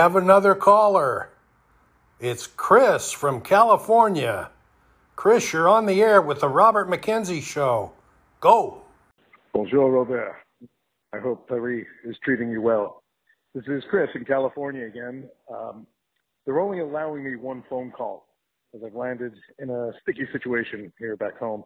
Have 0.00 0.16
another 0.16 0.54
caller. 0.54 1.28
It's 2.20 2.46
Chris 2.46 3.12
from 3.12 3.42
California. 3.42 4.50
Chris, 5.14 5.52
you're 5.52 5.68
on 5.68 5.84
the 5.84 6.00
air 6.00 6.22
with 6.22 6.40
the 6.40 6.48
Robert 6.48 6.88
McKenzie 6.88 7.42
Show. 7.42 7.92
Go. 8.40 8.80
Bonjour, 9.52 9.90
Robert. 9.90 10.36
I 11.12 11.18
hope 11.18 11.46
Paris 11.48 11.84
is 12.02 12.16
treating 12.24 12.50
you 12.50 12.62
well. 12.62 13.02
This 13.54 13.64
is 13.68 13.82
Chris 13.90 14.08
in 14.14 14.24
California 14.24 14.86
again. 14.86 15.28
Um, 15.52 15.86
they're 16.46 16.60
only 16.60 16.78
allowing 16.80 17.22
me 17.22 17.36
one 17.36 17.62
phone 17.68 17.90
call 17.90 18.26
as 18.74 18.80
I've 18.82 18.94
landed 18.94 19.34
in 19.58 19.68
a 19.68 19.90
sticky 20.00 20.26
situation 20.32 20.90
here 20.98 21.18
back 21.18 21.38
home. 21.38 21.62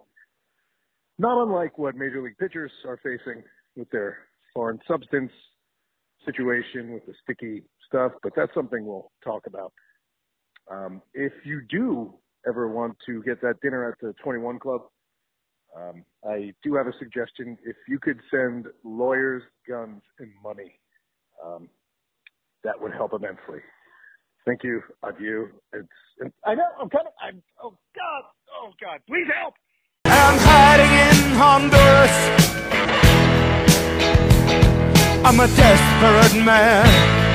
Not 1.20 1.40
unlike 1.40 1.78
what 1.78 1.94
Major 1.94 2.20
League 2.20 2.38
pitchers 2.38 2.72
are 2.84 2.96
facing 2.96 3.44
with 3.76 3.88
their 3.90 4.18
foreign 4.52 4.80
substance 4.88 5.30
situation 6.24 6.92
with 6.92 7.06
the 7.06 7.12
sticky 7.22 7.62
stuff, 7.94 8.12
but 8.22 8.32
that's 8.34 8.52
something 8.54 8.84
we'll 8.84 9.10
talk 9.22 9.46
about. 9.46 9.72
Um, 10.70 11.02
if 11.12 11.32
you 11.44 11.62
do 11.70 12.14
ever 12.48 12.68
want 12.68 12.96
to 13.06 13.22
get 13.22 13.40
that 13.42 13.60
dinner 13.62 13.88
at 13.88 13.98
the 14.00 14.14
21 14.22 14.58
Club, 14.58 14.82
um, 15.76 16.04
I 16.28 16.52
do 16.62 16.74
have 16.74 16.86
a 16.86 16.92
suggestion. 16.98 17.56
If 17.64 17.76
you 17.88 17.98
could 17.98 18.18
send 18.30 18.66
lawyers, 18.84 19.42
guns, 19.68 20.02
and 20.18 20.30
money, 20.42 20.78
um, 21.44 21.68
that 22.64 22.80
would 22.80 22.92
help 22.92 23.12
immensely. 23.12 23.60
Thank 24.46 24.62
you. 24.62 24.82
Adieu. 25.02 25.48
It's, 25.72 25.88
it's, 26.18 26.34
I 26.44 26.54
know. 26.54 26.68
I'm 26.80 26.90
kind 26.90 27.06
of. 27.06 27.12
I'm. 27.20 27.42
Oh 27.62 27.76
God. 27.94 28.22
Oh 28.52 28.72
God. 28.80 29.00
Please 29.08 29.26
help. 29.40 29.54
I'm 30.04 30.38
hiding 30.38 30.92
in 30.92 31.36
Honduras. 31.38 32.14
I'm 35.24 35.40
a 35.40 35.46
desperate 35.56 36.44
man. 36.44 37.33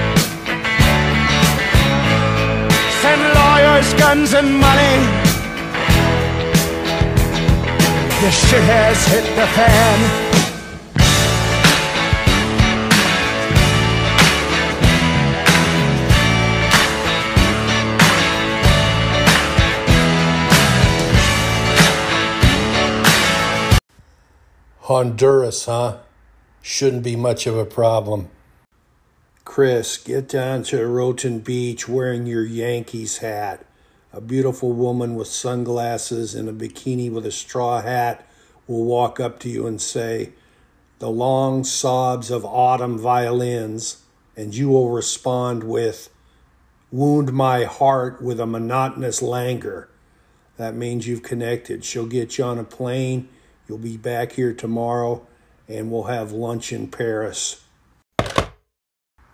Send 3.02 3.22
lawyers, 3.34 3.94
guns, 3.94 4.34
and 4.34 4.60
money. 4.60 4.96
The 8.20 8.30
shit 8.30 8.64
has 8.64 9.08
hit 9.08 9.24
the 9.38 9.48
fan. 9.56 10.30
Honduras, 24.82 25.66
huh? 25.68 26.00
Shouldn't 26.62 27.04
be 27.04 27.16
much 27.16 27.48
of 27.48 27.56
a 27.56 27.64
problem. 27.64 28.30
Chris, 29.50 29.98
get 29.98 30.28
down 30.28 30.62
to 30.62 30.86
Roatan 30.86 31.40
Beach 31.40 31.90
wearing 31.90 32.28
your 32.28 32.46
Yankees 32.46 33.18
hat. 33.18 33.66
A 34.14 34.22
beautiful 34.22 34.74
woman 34.74 35.16
with 35.16 35.28
sunglasses 35.28 36.36
and 36.36 36.48
a 36.48 36.54
bikini 36.54 37.12
with 37.12 37.26
a 37.26 37.32
straw 37.32 37.82
hat 37.82 38.28
will 38.68 38.86
walk 38.86 39.20
up 39.20 39.40
to 39.40 39.50
you 39.50 39.66
and 39.66 39.82
say, 39.82 40.34
The 41.00 41.10
long 41.10 41.64
sobs 41.64 42.30
of 42.30 42.46
autumn 42.46 43.00
violins, 43.00 44.04
and 44.38 44.54
you 44.54 44.70
will 44.70 44.92
respond 44.92 45.64
with, 45.64 46.10
Wound 46.92 47.34
my 47.34 47.64
heart 47.64 48.22
with 48.22 48.40
a 48.40 48.46
monotonous 48.46 49.20
languor. 49.20 49.90
That 50.58 50.76
means 50.76 51.08
you've 51.08 51.24
connected. 51.24 51.84
She'll 51.84 52.06
get 52.06 52.38
you 52.38 52.44
on 52.44 52.60
a 52.60 52.64
plane. 52.64 53.28
You'll 53.68 53.80
be 53.80 53.98
back 53.98 54.34
here 54.34 54.54
tomorrow, 54.54 55.26
and 55.68 55.92
we'll 55.92 56.04
have 56.04 56.32
lunch 56.32 56.72
in 56.72 56.88
Paris. 56.88 57.64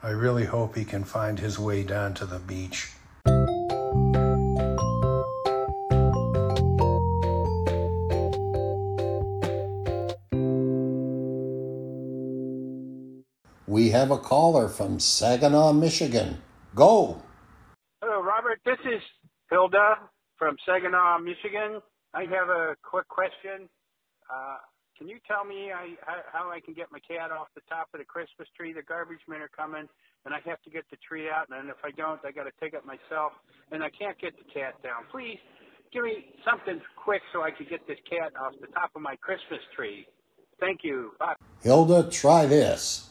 I 0.06 0.12
really 0.12 0.45
hope 0.45 0.76
he 0.76 0.86
can 0.86 1.03
find 1.03 1.39
his 1.39 1.58
way 1.58 1.82
down 1.82 2.14
to 2.14 2.28
the 2.28 2.38
beach. 2.38 2.91
We 13.66 13.89
have 13.89 14.12
a 14.12 14.20
caller 14.20 14.68
from 14.70 14.99
Saginaw, 14.99 15.74
Michigan. 15.74 16.38
Go. 16.76 17.24
Hello, 18.03 18.22
Robert. 18.22 18.60
This 18.64 18.78
is 18.86 19.01
Hilda 19.49 19.95
from 20.38 20.56
Saginaw, 20.68 21.18
Michigan. 21.18 21.82
I 22.14 22.26
have 22.26 22.49
a 22.49 22.76
quick 22.84 23.08
question. 23.08 23.68
Uh, 24.32 24.58
can 24.98 25.08
you 25.08 25.20
tell 25.28 25.43
me 25.43 25.72
I, 25.72 25.96
how, 26.32 26.50
I 26.50 26.60
can 26.60 26.74
get 26.74 26.88
my 26.91 27.00
cat 27.00 27.32
off 27.32 27.48
the 27.56 27.62
top 27.70 27.89
of 27.93 28.00
the 28.00 28.06
Christmas 28.06 28.48
tree? 28.56 28.74
The 28.74 28.82
garbage 28.82 29.20
men 29.28 29.41
are 29.41 29.52
coming, 29.52 29.88
and 30.26 30.34
I 30.34 30.39
have 30.46 30.62
to 30.64 30.70
get 30.70 30.86
the 30.89 30.98
tree 31.08 31.28
out. 31.30 31.48
And 31.52 31.70
if 31.70 31.78
I 31.84 31.91
don't, 31.91 32.20
I 32.24 32.32
got 32.32 32.43
to 32.43 32.56
take 32.62 32.74
it 32.74 32.86
myself, 32.86 33.34
and 33.72 33.84
I 33.84 33.89
can't 33.89 34.20
get 34.20 34.34
the 34.38 34.48
cat 34.52 34.82
down. 34.84 35.04
Please 35.12 35.39
give 35.91 36.04
me 36.04 36.26
something 36.48 36.82
quick 36.96 37.22
so 37.34 37.43
I 37.43 37.52
can 37.52 37.68
get 37.70 37.86
this 37.88 38.00
cat 38.10 38.32
off 38.39 38.54
the 38.62 38.68
top 38.68 38.91
of 38.96 39.02
my 39.02 39.16
Christmas 39.18 39.60
tree. 39.76 40.08
Thank 40.60 40.82
you. 40.84 41.12
Bye. 41.20 41.36
Hilda, 41.62 42.10
try 42.10 42.46
this. 42.46 43.10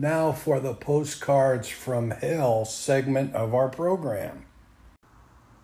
Now 0.00 0.32
for 0.32 0.60
the 0.60 0.72
postcards 0.72 1.68
from 1.68 2.10
hell 2.10 2.64
segment 2.64 3.34
of 3.34 3.54
our 3.54 3.68
program. 3.68 4.46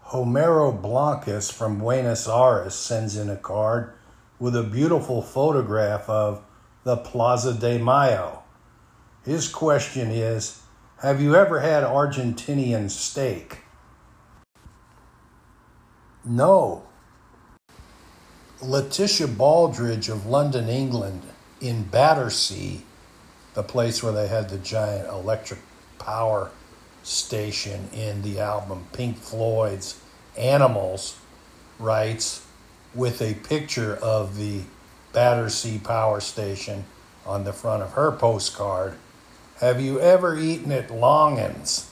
Homero 0.09 0.71
Blancas 0.79 1.51
from 1.51 1.79
Buenos 1.79 2.29
Aires 2.29 2.75
sends 2.75 3.17
in 3.17 3.31
a 3.31 3.37
card 3.37 3.95
with 4.39 4.55
a 4.55 4.63
beautiful 4.63 5.23
photograph 5.23 6.07
of 6.11 6.45
the 6.85 6.99
Plaza 6.99 7.55
de 7.55 7.79
Mayo. 7.79 8.43
His 9.25 9.49
question 9.49 10.11
is 10.11 10.61
Have 10.99 11.23
you 11.23 11.35
ever 11.35 11.61
had 11.61 11.83
Argentinian 11.83 12.91
steak? 12.91 13.61
No. 16.27 16.83
Letitia 18.61 19.29
Baldridge 19.29 20.11
of 20.11 20.27
London, 20.27 20.69
England, 20.69 21.23
in 21.59 21.85
Battersea, 21.85 22.83
the 23.57 23.63
place 23.63 24.03
where 24.03 24.13
they 24.13 24.29
had 24.29 24.51
the 24.51 24.59
giant 24.59 25.09
electric 25.09 25.59
power 25.99 26.51
station 27.03 27.89
in 27.95 28.21
the 28.21 28.39
album 28.39 28.87
Pink 28.93 29.17
Floyd's 29.17 29.99
Animals, 30.37 31.19
writes 31.79 32.47
with 32.95 33.23
a 33.23 33.33
picture 33.33 33.97
of 33.97 34.37
the 34.37 34.61
Battersea 35.15 35.79
Power 35.79 36.21
Station 36.21 36.85
on 37.25 37.45
the 37.45 37.55
front 37.55 37.83
of 37.83 37.93
her 37.93 38.13
postcard. 38.13 38.99
Have 39.61 39.81
you 39.81 39.99
ever 40.01 40.39
eaten 40.39 40.71
at 40.71 40.91
Langan's? 40.91 41.91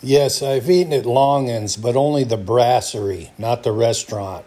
Yes, 0.00 0.40
I've 0.40 0.70
eaten 0.70 0.92
at 0.92 1.04
Langan's, 1.06 1.76
but 1.76 1.96
only 1.96 2.22
the 2.22 2.36
brasserie, 2.36 3.32
not 3.36 3.64
the 3.64 3.72
restaurant. 3.72 4.44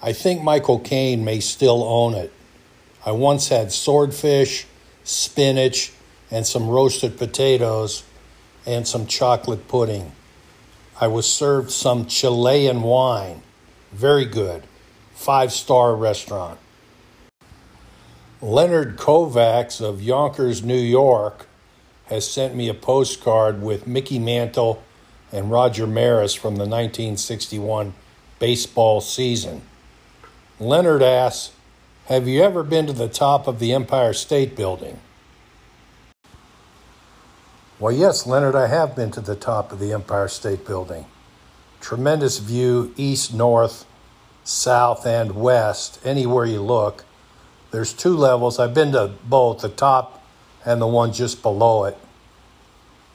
I 0.00 0.12
think 0.12 0.44
Michael 0.44 0.78
Caine 0.78 1.24
may 1.24 1.40
still 1.40 1.82
own 1.82 2.14
it. 2.14 2.32
I 3.08 3.12
once 3.12 3.48
had 3.48 3.72
swordfish, 3.72 4.66
spinach, 5.02 5.94
and 6.30 6.46
some 6.46 6.68
roasted 6.68 7.16
potatoes 7.16 8.04
and 8.66 8.86
some 8.86 9.06
chocolate 9.06 9.66
pudding. 9.66 10.12
I 11.00 11.06
was 11.06 11.26
served 11.26 11.70
some 11.70 12.04
Chilean 12.04 12.82
wine. 12.82 13.40
Very 13.92 14.26
good. 14.26 14.64
Five 15.14 15.52
star 15.52 15.96
restaurant. 15.96 16.58
Leonard 18.42 18.98
Kovacs 18.98 19.80
of 19.80 20.02
Yonkers, 20.02 20.62
New 20.62 20.76
York, 20.76 21.46
has 22.10 22.30
sent 22.30 22.54
me 22.54 22.68
a 22.68 22.74
postcard 22.74 23.62
with 23.62 23.86
Mickey 23.86 24.18
Mantle 24.18 24.82
and 25.32 25.50
Roger 25.50 25.86
Maris 25.86 26.34
from 26.34 26.56
the 26.56 26.66
1961 26.66 27.94
baseball 28.38 29.00
season. 29.00 29.62
Leonard 30.60 31.02
asks, 31.02 31.54
Have 32.08 32.26
you 32.26 32.42
ever 32.42 32.62
been 32.62 32.86
to 32.86 32.94
the 32.94 33.06
top 33.06 33.46
of 33.46 33.58
the 33.58 33.74
Empire 33.74 34.14
State 34.14 34.56
Building? 34.56 34.98
Well, 37.78 37.92
yes, 37.92 38.26
Leonard, 38.26 38.54
I 38.54 38.66
have 38.66 38.96
been 38.96 39.10
to 39.10 39.20
the 39.20 39.36
top 39.36 39.72
of 39.72 39.78
the 39.78 39.92
Empire 39.92 40.28
State 40.28 40.66
Building. 40.66 41.04
Tremendous 41.82 42.38
view, 42.38 42.94
east, 42.96 43.34
north, 43.34 43.84
south, 44.42 45.04
and 45.04 45.32
west, 45.36 46.00
anywhere 46.02 46.46
you 46.46 46.62
look. 46.62 47.04
There's 47.72 47.92
two 47.92 48.16
levels. 48.16 48.58
I've 48.58 48.72
been 48.72 48.92
to 48.92 49.12
both, 49.24 49.60
the 49.60 49.68
top 49.68 50.24
and 50.64 50.80
the 50.80 50.86
one 50.86 51.12
just 51.12 51.42
below 51.42 51.84
it, 51.84 51.98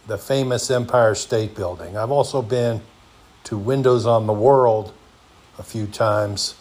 the 0.06 0.20
famous 0.20 0.70
Empire 0.70 1.16
State 1.16 1.56
Building. 1.56 1.98
I've 1.98 2.12
also 2.12 2.44
been 2.44 2.84
to 3.46 3.58
Windows 3.58 4.06
on 4.06 4.28
the 4.28 4.34
World 4.34 4.94
a 5.58 5.64
few 5.64 5.88
times 5.88 6.54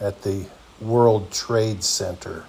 at 0.00 0.22
the 0.22 0.46
World 0.84 1.32
Trade 1.32 1.82
Center. 1.82 2.44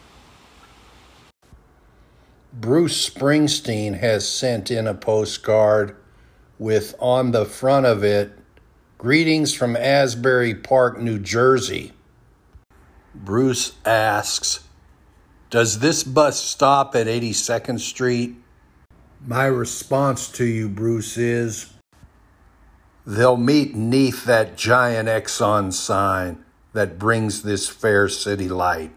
Bruce 2.53 3.09
Springsteen 3.09 3.99
has 3.99 4.27
sent 4.27 4.69
in 4.69 4.87
a 4.87 4.93
postcard 4.93 5.95
with 6.59 6.95
on 6.99 7.31
the 7.31 7.45
front 7.45 7.85
of 7.85 8.03
it, 8.03 8.37
Greetings 8.97 9.53
from 9.53 9.75
Asbury 9.75 10.55
Park, 10.55 10.99
New 10.99 11.19
Jersey. 11.19 11.93
Bruce 13.13 13.73
asks, 13.85 14.61
Does 15.49 15.79
this 15.79 16.03
bus 16.03 16.41
stop 16.41 16.95
at 16.95 17.07
82nd 17.07 17.79
Street? 17.79 18.35
My 19.25 19.45
response 19.45 20.29
to 20.33 20.45
you, 20.45 20.69
Bruce, 20.69 21.17
is 21.17 21.71
They'll 23.05 23.37
meet 23.37 23.75
neath 23.75 24.25
that 24.25 24.57
giant 24.57 25.07
Exxon 25.09 25.71
sign 25.71 26.44
that 26.75 26.99
brings 26.99 27.41
this 27.41 27.67
fair 27.69 28.07
city 28.09 28.49
light. 28.49 28.91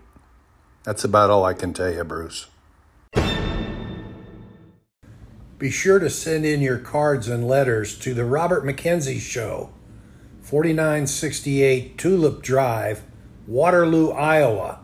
That's 0.83 1.05
about 1.05 1.31
all 1.31 1.45
I 1.45 1.55
can 1.55 1.73
tell 1.73 1.95
you, 1.95 2.03
Bruce. 2.03 2.49
Be 5.59 5.71
sure 5.71 6.01
to 6.01 6.11
send 6.11 6.45
in 6.45 6.61
your 6.61 6.79
cards 6.79 7.29
and 7.29 7.47
letters 7.47 7.97
to 8.01 8.15
the 8.15 8.25
Robert 8.25 8.65
McKenzie 8.65 9.21
Show, 9.21 9.71
4968 10.43 11.97
Tulip 11.97 12.43
Drive, 12.43 13.03
Waterloo, 13.47 14.11
Iowa, 14.11 14.81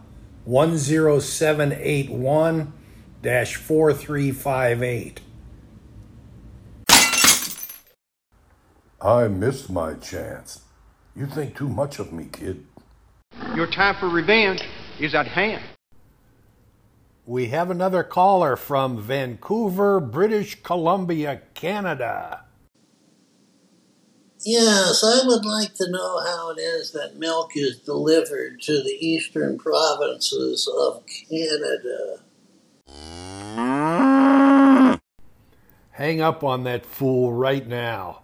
10781 0.46 2.72
4358. 3.22 5.20
I 9.00 9.26
missed 9.26 9.68
my 9.68 9.94
chance. 9.94 10.60
You 11.16 11.26
think 11.26 11.56
too 11.56 11.68
much 11.68 11.98
of 11.98 12.12
me, 12.12 12.28
kid. 12.30 12.64
Your 13.54 13.66
time 13.66 13.94
for 13.96 14.08
revenge 14.08 14.62
is 14.98 15.14
at 15.14 15.26
hand. 15.26 15.62
We 17.26 17.46
have 17.46 17.70
another 17.70 18.02
caller 18.02 18.56
from 18.56 19.00
Vancouver, 19.00 19.98
British 20.00 20.62
Columbia, 20.62 21.40
Canada. 21.54 22.44
Yes, 24.44 25.02
I 25.02 25.26
would 25.26 25.46
like 25.46 25.72
to 25.76 25.90
know 25.90 26.20
how 26.20 26.50
it 26.50 26.60
is 26.60 26.90
that 26.92 27.16
milk 27.16 27.52
is 27.54 27.78
delivered 27.78 28.60
to 28.62 28.82
the 28.82 28.98
eastern 29.00 29.58
provinces 29.58 30.68
of 30.68 31.02
Canada. 31.06 32.18
Hang 35.92 36.20
up 36.20 36.44
on 36.44 36.64
that 36.64 36.84
fool 36.84 37.32
right 37.32 37.66
now. 37.66 38.23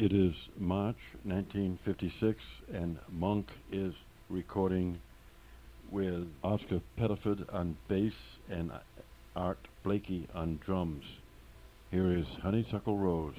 It 0.00 0.14
is 0.14 0.32
March 0.58 0.96
1956, 1.24 2.40
and 2.72 2.96
Monk 3.10 3.50
is 3.70 3.92
recording 4.30 4.98
with 5.90 6.26
Oscar 6.42 6.80
Pettiford 6.98 7.44
on 7.52 7.76
bass 7.86 8.14
and 8.48 8.72
Art 9.36 9.58
Blakey 9.84 10.26
on 10.34 10.58
drums. 10.64 11.04
Here 11.90 12.16
is 12.16 12.24
Honeysuckle 12.42 12.96
Rose. 12.96 13.34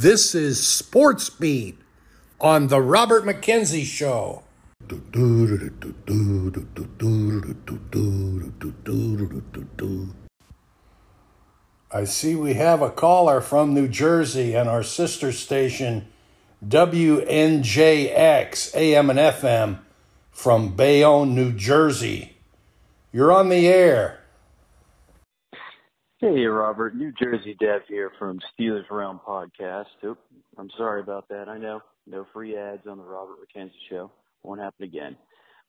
This 0.00 0.32
is 0.32 0.64
Sports 0.64 1.28
Beat 1.28 1.76
on 2.40 2.68
The 2.68 2.80
Robert 2.80 3.24
McKenzie 3.24 3.84
Show. 3.84 4.44
I 11.90 12.04
see 12.04 12.36
we 12.36 12.54
have 12.54 12.80
a 12.80 12.92
caller 12.92 13.40
from 13.40 13.74
New 13.74 13.88
Jersey 13.88 14.54
and 14.54 14.68
our 14.68 14.84
sister 14.84 15.32
station, 15.32 16.06
WNJX 16.64 18.06
AM 18.76 19.10
and 19.10 19.18
FM 19.18 19.80
from 20.30 20.76
Bayonne, 20.76 21.34
New 21.34 21.50
Jersey. 21.52 22.36
You're 23.12 23.32
on 23.32 23.48
the 23.48 23.66
air. 23.66 24.17
Hey, 26.20 26.46
Robert. 26.46 26.96
New 26.96 27.12
Jersey 27.12 27.56
Dev 27.60 27.82
here 27.86 28.10
from 28.18 28.40
Steelers 28.50 28.90
Realm 28.90 29.20
Podcast. 29.24 29.84
Oop, 30.04 30.18
I'm 30.58 30.68
sorry 30.76 31.00
about 31.00 31.28
that. 31.28 31.48
I 31.48 31.58
know. 31.58 31.80
No 32.08 32.26
free 32.32 32.56
ads 32.56 32.88
on 32.88 32.98
the 32.98 33.04
Robert 33.04 33.36
McKenzie 33.38 33.70
Show. 33.88 34.10
Won't 34.42 34.60
happen 34.60 34.82
again. 34.82 35.16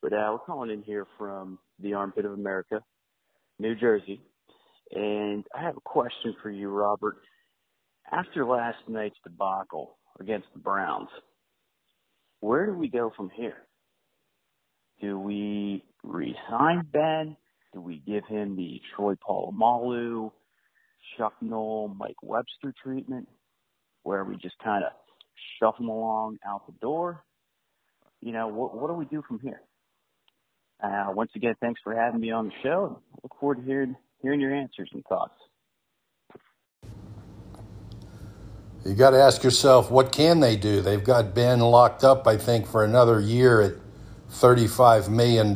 But 0.01 0.11
uh, 0.11 0.27
we're 0.31 0.39
calling 0.39 0.71
in 0.71 0.81
here 0.81 1.05
from 1.19 1.59
the 1.79 1.93
armpit 1.93 2.25
of 2.25 2.33
America, 2.33 2.81
New 3.59 3.75
Jersey. 3.75 4.21
And 4.91 5.45
I 5.55 5.61
have 5.61 5.77
a 5.77 5.81
question 5.81 6.35
for 6.41 6.49
you, 6.49 6.69
Robert. 6.69 7.17
After 8.11 8.43
last 8.43 8.79
night's 8.87 9.19
debacle 9.23 9.97
against 10.19 10.47
the 10.53 10.59
Browns, 10.59 11.09
where 12.39 12.65
do 12.65 12.73
we 12.73 12.87
go 12.87 13.11
from 13.15 13.29
here? 13.35 13.57
Do 14.99 15.19
we 15.19 15.83
re-sign 16.03 16.87
Ben? 16.91 17.37
Do 17.71 17.81
we 17.81 18.01
give 18.03 18.25
him 18.25 18.55
the 18.55 18.81
Troy 18.95 19.13
Polamalu, 19.13 20.31
Chuck 21.17 21.33
Noll, 21.41 21.95
Mike 21.97 22.21
Webster 22.21 22.73
treatment, 22.81 23.27
where 24.03 24.23
we 24.23 24.35
just 24.35 24.57
kind 24.63 24.83
of 24.83 24.91
shove 25.59 25.75
them 25.77 25.89
along 25.89 26.37
out 26.47 26.65
the 26.65 26.73
door? 26.81 27.23
You 28.21 28.31
know, 28.31 28.47
what, 28.47 28.75
what 28.75 28.87
do 28.87 28.93
we 28.93 29.05
do 29.05 29.23
from 29.27 29.39
here? 29.39 29.61
Uh, 30.81 31.07
once 31.09 31.31
again, 31.35 31.55
thanks 31.61 31.79
for 31.83 31.93
having 31.93 32.21
me 32.21 32.31
on 32.31 32.47
the 32.47 32.53
show. 32.63 33.01
Look 33.23 33.33
forward 33.39 33.57
to 33.57 33.63
hearing, 33.63 33.95
hearing 34.21 34.39
your 34.39 34.53
answers 34.53 34.89
and 34.93 35.03
thoughts. 35.05 35.33
You 38.85 38.93
got 38.93 39.11
to 39.11 39.21
ask 39.21 39.43
yourself, 39.43 39.91
what 39.91 40.13
can 40.13 40.39
they 40.39 40.55
do? 40.55 40.81
They've 40.81 41.03
got 41.03 41.35
Ben 41.35 41.59
locked 41.59 42.03
up, 42.05 42.25
I 42.27 42.37
think, 42.37 42.65
for 42.65 42.85
another 42.85 43.19
year 43.19 43.61
at 43.61 43.73
$35 44.31 45.09
million 45.09 45.53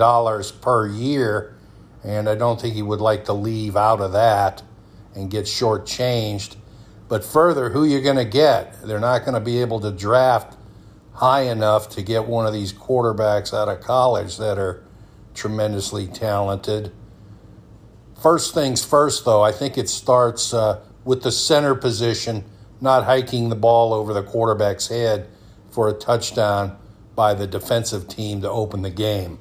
per 0.62 0.88
year, 0.88 1.56
and 2.04 2.28
I 2.28 2.36
don't 2.36 2.60
think 2.60 2.76
he 2.76 2.82
would 2.82 3.00
like 3.00 3.26
to 3.26 3.34
leave 3.34 3.78
out 3.78 4.02
of 4.02 4.12
that 4.12 4.62
and 5.16 5.30
get 5.30 5.46
shortchanged. 5.46 6.56
But 7.08 7.24
further, 7.24 7.70
who 7.70 7.84
you're 7.84 8.02
going 8.02 8.16
to 8.16 8.26
get? 8.26 8.82
They're 8.84 9.00
not 9.00 9.20
going 9.20 9.34
to 9.34 9.40
be 9.40 9.62
able 9.62 9.80
to 9.82 9.92
draft 9.92 10.58
high 11.14 11.42
enough 11.42 11.90
to 11.90 12.02
get 12.02 12.26
one 12.26 12.46
of 12.46 12.54
these 12.54 12.74
quarterbacks 12.74 13.54
out 13.54 13.70
of 13.70 13.82
college 13.82 14.38
that 14.38 14.58
are 14.58 14.84
tremendously 15.34 16.08
talented. 16.08 16.92
First 18.22 18.54
things 18.54 18.84
first, 18.84 19.26
though, 19.26 19.44
I 19.44 19.52
think 19.52 19.78
it 19.78 19.90
starts 19.90 20.54
uh, 20.54 20.82
with 21.04 21.24
the 21.24 21.32
center 21.32 21.76
position 21.76 22.46
not 22.82 23.06
hiking 23.06 23.50
the 23.50 23.56
ball 23.56 23.94
over 23.94 24.14
the 24.14 24.24
quarterback's 24.24 24.88
head 24.88 25.28
for 25.72 25.88
a 25.88 25.94
touchdown 25.94 26.78
by 27.16 27.34
the 27.34 27.48
defensive 27.48 28.08
team 28.08 28.42
to 28.42 28.50
open 28.50 28.82
the 28.82 28.90
game. 28.90 29.40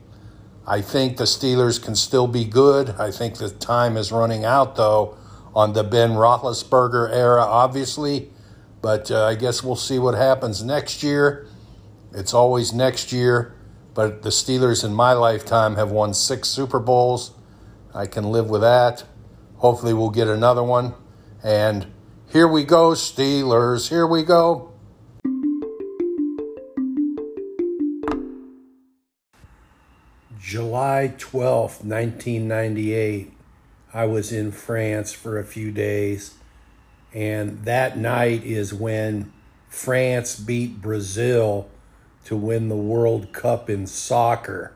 I 0.66 0.80
think 0.80 1.16
the 1.16 1.24
Steelers 1.24 1.82
can 1.82 1.96
still 1.96 2.28
be 2.28 2.44
good. 2.44 2.90
I 2.90 3.10
think 3.10 3.38
the 3.38 3.50
time 3.50 3.96
is 3.96 4.12
running 4.12 4.44
out, 4.44 4.76
though, 4.76 5.16
on 5.54 5.72
the 5.72 5.84
Ben 5.84 6.10
Roethlisberger 6.10 7.12
era, 7.12 7.42
obviously. 7.42 8.30
But 8.80 9.10
uh, 9.10 9.26
I 9.26 9.34
guess 9.34 9.62
we'll 9.62 9.76
see 9.76 9.98
what 9.98 10.14
happens 10.14 10.62
next 10.64 11.02
year. 11.02 11.46
It's 12.12 12.34
always 12.34 12.72
next 12.72 13.12
year. 13.12 13.54
but 13.94 14.22
the 14.22 14.30
Steelers 14.30 14.84
in 14.84 14.94
my 14.94 15.12
lifetime 15.12 15.76
have 15.76 15.90
won 15.90 16.14
six 16.14 16.48
Super 16.48 16.78
Bowls. 16.78 17.32
I 17.94 18.06
can 18.06 18.24
live 18.24 18.48
with 18.48 18.62
that. 18.62 19.04
Hopefully, 19.56 19.92
we'll 19.92 20.10
get 20.10 20.28
another 20.28 20.62
one. 20.62 20.94
And 21.44 21.86
here 22.30 22.48
we 22.48 22.64
go, 22.64 22.92
Steelers. 22.92 23.90
Here 23.90 24.06
we 24.06 24.22
go. 24.22 24.72
July 30.40 31.14
12th, 31.16 31.84
1998, 31.84 33.32
I 33.94 34.06
was 34.06 34.32
in 34.32 34.52
France 34.52 35.12
for 35.12 35.38
a 35.38 35.44
few 35.44 35.70
days. 35.70 36.34
And 37.12 37.64
that 37.64 37.98
night 37.98 38.44
is 38.44 38.72
when 38.72 39.32
France 39.68 40.38
beat 40.38 40.80
Brazil 40.80 41.68
to 42.24 42.36
win 42.36 42.68
the 42.68 42.76
World 42.76 43.32
Cup 43.32 43.68
in 43.68 43.86
soccer. 43.86 44.72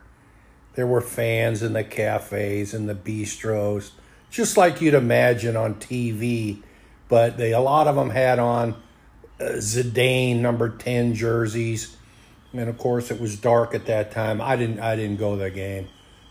There 0.75 0.87
were 0.87 1.01
fans 1.01 1.62
in 1.62 1.73
the 1.73 1.85
cafes 1.85 2.75
and 2.75 2.89
the 2.89 2.95
bistros, 2.95 3.93
just 4.31 4.57
like 4.57 4.83
you'd 4.83 4.95
imagine 4.95 5.57
on 5.57 5.77
TV. 5.77 6.62
But 7.09 7.39
they, 7.39 7.53
a 7.53 7.61
lot 7.61 7.87
of 7.87 7.97
them 7.97 8.11
had 8.11 8.39
on 8.39 8.75
uh, 9.41 9.45
Zidane 9.55 10.41
number 10.41 10.69
10 10.69 11.14
jerseys 11.14 11.97
and 12.53 12.69
of 12.69 12.79
course 12.79 13.11
it 13.11 13.21
was 13.21 13.37
dark 13.37 13.75
at 13.75 13.87
that 13.87 14.11
time. 14.11 14.41
I 14.41 14.57
didn't 14.57 14.81
I 14.81 14.97
didn't 14.97 15.19
go 15.19 15.37
to 15.37 15.43
the 15.43 15.51
game, 15.51 15.89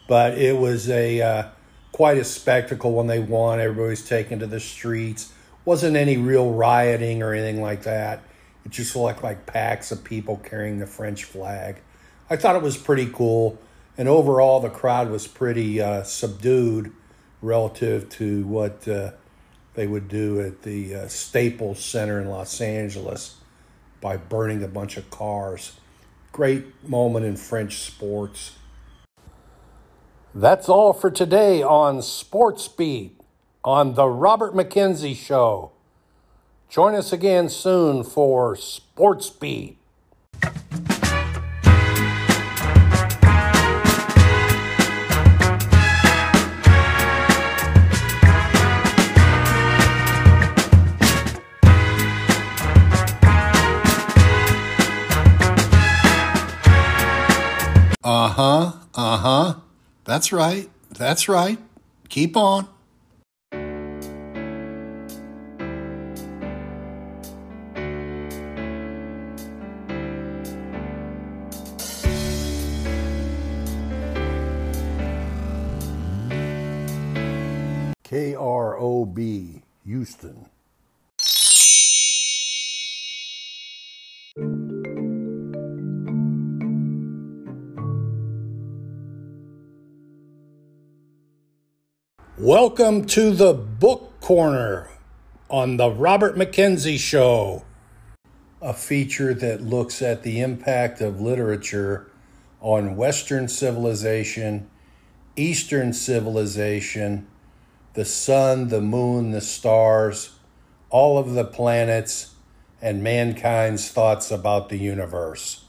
but 0.07 0.37
it 0.37 0.57
was 0.57 0.89
a 0.89 1.21
uh, 1.21 1.47
quite 1.95 2.17
a 2.17 2.25
spectacle 2.25 2.91
when 2.91 3.07
they 3.07 3.19
won. 3.19 3.57
Everybody's 3.57 4.05
taken 4.05 4.39
to 4.39 4.45
the 4.45 4.59
streets. 4.59 5.31
wasn't 5.63 5.95
any 5.95 6.17
real 6.17 6.51
rioting 6.51 7.23
or 7.23 7.33
anything 7.33 7.61
like 7.61 7.83
that. 7.83 8.21
It 8.65 8.71
just 8.73 8.97
looked 8.97 9.23
like 9.23 9.45
packs 9.45 9.93
of 9.93 10.03
people 10.03 10.35
carrying 10.43 10.79
the 10.79 10.87
French 10.87 11.23
flag. 11.23 11.77
I 12.29 12.35
thought 12.35 12.57
it 12.57 12.61
was 12.61 12.75
pretty 12.75 13.05
cool, 13.07 13.57
and 13.97 14.09
overall 14.09 14.59
the 14.59 14.69
crowd 14.69 15.09
was 15.09 15.25
pretty 15.25 15.79
uh, 15.79 16.03
subdued 16.03 16.91
relative 17.41 18.09
to 18.09 18.45
what 18.45 18.85
uh, 18.89 19.11
they 19.75 19.87
would 19.87 20.09
do 20.09 20.41
at 20.41 20.63
the 20.63 20.95
uh, 20.95 21.07
Staples 21.07 21.79
Center 21.81 22.19
in 22.19 22.27
Los 22.27 22.59
Angeles 22.59 23.37
by 24.01 24.17
burning 24.17 24.61
a 24.63 24.67
bunch 24.67 24.97
of 24.97 25.09
cars 25.09 25.79
great 26.35 26.65
moment 26.83 27.25
in 27.25 27.37
French 27.37 27.77
sports. 27.77 28.57
That's 30.37 30.67
all 30.67 30.91
for 30.91 31.09
today 31.09 31.63
on 31.63 32.01
Sports 32.01 32.67
Beat 32.67 33.17
on 33.63 33.93
The 33.93 34.09
Robert 34.09 34.53
McKenzie 34.53 35.15
Show. 35.15 35.71
Join 36.67 36.93
us 36.93 37.13
again 37.13 37.47
soon 37.47 38.03
for 38.03 38.57
Sports 38.57 39.29
Beat. 39.29 39.77
That's 60.15 60.31
right. 60.31 60.69
That's 60.91 61.27
right. 61.27 61.59
Keep 62.07 62.37
on. 62.37 62.69
Welcome 92.77 93.05
to 93.05 93.31
the 93.31 93.53
Book 93.53 94.19
Corner 94.19 94.89
on 95.49 95.77
the 95.77 95.89
Robert 95.89 96.35
McKenzie 96.35 96.99
Show, 96.99 97.63
a 98.61 98.73
feature 98.73 99.33
that 99.33 99.61
looks 99.61 100.01
at 100.01 100.23
the 100.23 100.41
impact 100.41 100.99
of 100.99 101.21
literature 101.21 102.11
on 102.59 102.97
Western 102.97 103.47
civilization, 103.47 104.69
Eastern 105.37 105.93
civilization, 105.93 107.27
the 107.93 108.03
sun, 108.03 108.67
the 108.67 108.81
moon, 108.81 109.31
the 109.31 109.39
stars, 109.39 110.37
all 110.89 111.17
of 111.17 111.31
the 111.31 111.45
planets, 111.45 112.35
and 112.81 113.01
mankind's 113.01 113.89
thoughts 113.89 114.31
about 114.31 114.67
the 114.67 114.77
universe. 114.77 115.63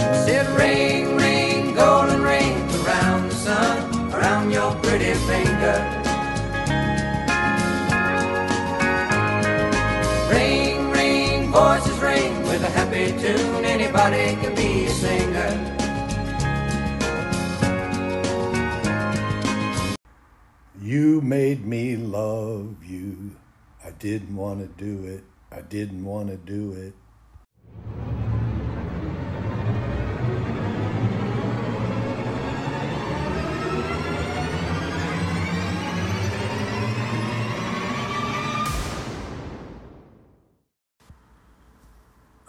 Said 0.00 0.46
ring, 0.54 1.16
ring, 1.16 1.74
golden 1.74 2.20
ring 2.20 2.52
around 2.84 3.30
the 3.30 3.34
sun, 3.34 4.12
around 4.12 4.50
your 4.50 4.74
pretty 4.82 5.14
finger. 5.14 6.05
Tune. 13.26 13.64
Anybody 13.64 14.36
can 14.40 14.54
be 14.54 14.84
a 14.84 14.90
singer. 14.90 15.52
You 20.80 21.20
made 21.20 21.66
me 21.66 21.96
love 21.96 22.84
you. 22.84 23.36
I 23.84 23.90
didn't 23.90 24.36
want 24.36 24.60
to 24.60 24.84
do 24.84 25.06
it. 25.06 25.24
I 25.50 25.62
didn't 25.62 26.04
want 26.04 26.28
to 26.28 26.36
do 26.36 26.72
it. 26.72 26.94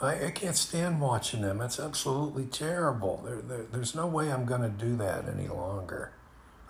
I, 0.02 0.26
I 0.26 0.32
can't 0.32 0.56
stand 0.56 1.02
watching 1.02 1.42
them. 1.42 1.62
It's 1.62 1.80
absolutely 1.80 2.46
terrible. 2.46 3.24
There, 3.26 3.42
there, 3.42 3.66
there's 3.72 3.96
no 3.96 4.08
way 4.08 4.32
I'm 4.32 4.46
going 4.46 4.62
to 4.62 4.70
do 4.70 4.96
that 4.98 5.28
any 5.28 5.48
longer. 5.48 6.12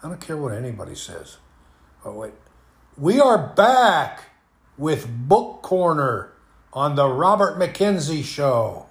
I 0.04 0.08
don't 0.08 0.22
care 0.22 0.38
what 0.38 0.54
anybody 0.54 0.96
says. 0.96 1.38
Oh, 2.06 2.14
wait. 2.14 2.34
We 2.98 3.20
are 3.20 3.54
back 3.56 4.30
with 4.78 5.08
Book 5.28 5.62
Corner 5.62 6.34
on 6.72 6.96
the 6.96 7.08
Robert 7.08 7.60
McKenzie 7.60 8.24
Show. 8.24 8.86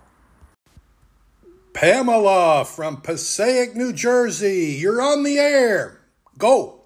Pamela 1.73 2.65
from 2.65 3.01
Passaic, 3.01 3.77
New 3.77 3.93
Jersey, 3.93 4.77
you're 4.79 5.03
on 5.03 5.23
the 5.23 5.39
air. 5.39 6.01
Go. 6.39 6.81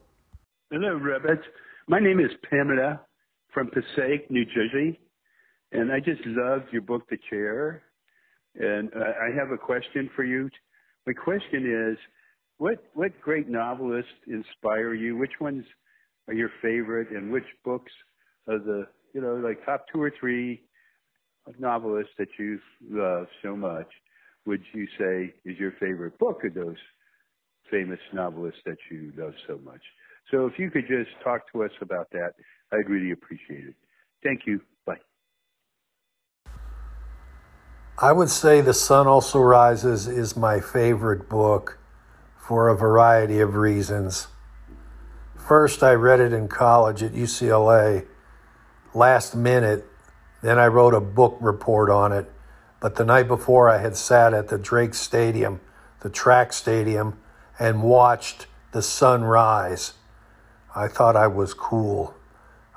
Hello, 0.70 0.94
Robert. 0.94 1.44
My 1.88 2.00
name 2.00 2.20
is 2.20 2.30
Pamela 2.48 3.00
from 3.52 3.70
Passaic, 3.70 4.30
New 4.30 4.44
Jersey, 4.44 4.98
and 5.72 5.92
I 5.92 6.00
just 6.00 6.20
loved 6.26 6.66
your 6.72 6.82
book, 6.82 7.02
The 7.10 7.18
Chair. 7.28 7.82
And 8.56 8.90
I 8.94 9.34
have 9.38 9.50
a 9.52 9.58
question 9.58 10.10
for 10.16 10.24
you. 10.24 10.50
My 11.06 11.12
question 11.12 11.92
is, 11.92 11.98
what 12.58 12.82
what 12.94 13.18
great 13.20 13.48
novelists 13.48 14.10
inspire 14.26 14.92
you? 14.94 15.16
Which 15.16 15.40
ones 15.40 15.64
are 16.28 16.34
your 16.34 16.50
favorite, 16.60 17.10
and 17.10 17.32
which 17.32 17.44
books 17.64 17.92
are 18.48 18.58
the 18.58 18.86
you 19.14 19.20
know 19.20 19.36
like 19.36 19.64
top 19.64 19.86
two 19.92 20.02
or 20.02 20.12
three 20.18 20.62
novelists 21.58 22.12
that 22.18 22.28
you 22.38 22.58
love 22.88 23.26
so 23.42 23.56
much? 23.56 23.88
Would 24.46 24.62
you 24.72 24.86
say 24.98 25.32
is 25.44 25.58
your 25.58 25.72
favorite 25.80 26.18
book 26.18 26.42
of 26.44 26.54
those 26.54 26.76
famous 27.70 28.00
novelists 28.12 28.60
that 28.66 28.78
you 28.90 29.12
love 29.16 29.34
so 29.46 29.58
much? 29.64 29.82
So 30.30 30.46
if 30.46 30.58
you 30.58 30.70
could 30.70 30.86
just 30.86 31.10
talk 31.24 31.50
to 31.52 31.64
us 31.64 31.72
about 31.80 32.10
that, 32.12 32.32
I'd 32.72 32.88
really 32.88 33.12
appreciate 33.12 33.68
it. 33.68 33.74
Thank 34.22 34.42
you. 34.46 34.60
Bye. 34.86 34.98
I 38.02 38.12
would 38.12 38.30
say 38.30 38.62
The 38.62 38.72
Sun 38.72 39.08
Also 39.08 39.40
Rises 39.40 40.08
is 40.08 40.34
my 40.34 40.58
favorite 40.58 41.28
book 41.28 41.78
for 42.34 42.68
a 42.68 42.74
variety 42.74 43.40
of 43.40 43.56
reasons. 43.56 44.28
First, 45.36 45.82
I 45.82 45.92
read 45.92 46.18
it 46.18 46.32
in 46.32 46.48
college 46.48 47.02
at 47.02 47.12
UCLA 47.12 48.06
last 48.94 49.36
minute. 49.36 49.84
Then 50.42 50.58
I 50.58 50.68
wrote 50.68 50.94
a 50.94 51.00
book 51.00 51.36
report 51.42 51.90
on 51.90 52.10
it. 52.10 52.32
But 52.80 52.94
the 52.94 53.04
night 53.04 53.28
before, 53.28 53.68
I 53.68 53.76
had 53.76 53.96
sat 53.96 54.32
at 54.32 54.48
the 54.48 54.56
Drake 54.56 54.94
Stadium, 54.94 55.60
the 56.00 56.08
track 56.08 56.54
stadium, 56.54 57.18
and 57.58 57.82
watched 57.82 58.46
the 58.72 58.80
sun 58.80 59.24
rise. 59.24 59.92
I 60.74 60.88
thought 60.88 61.16
I 61.16 61.26
was 61.26 61.52
cool. 61.52 62.14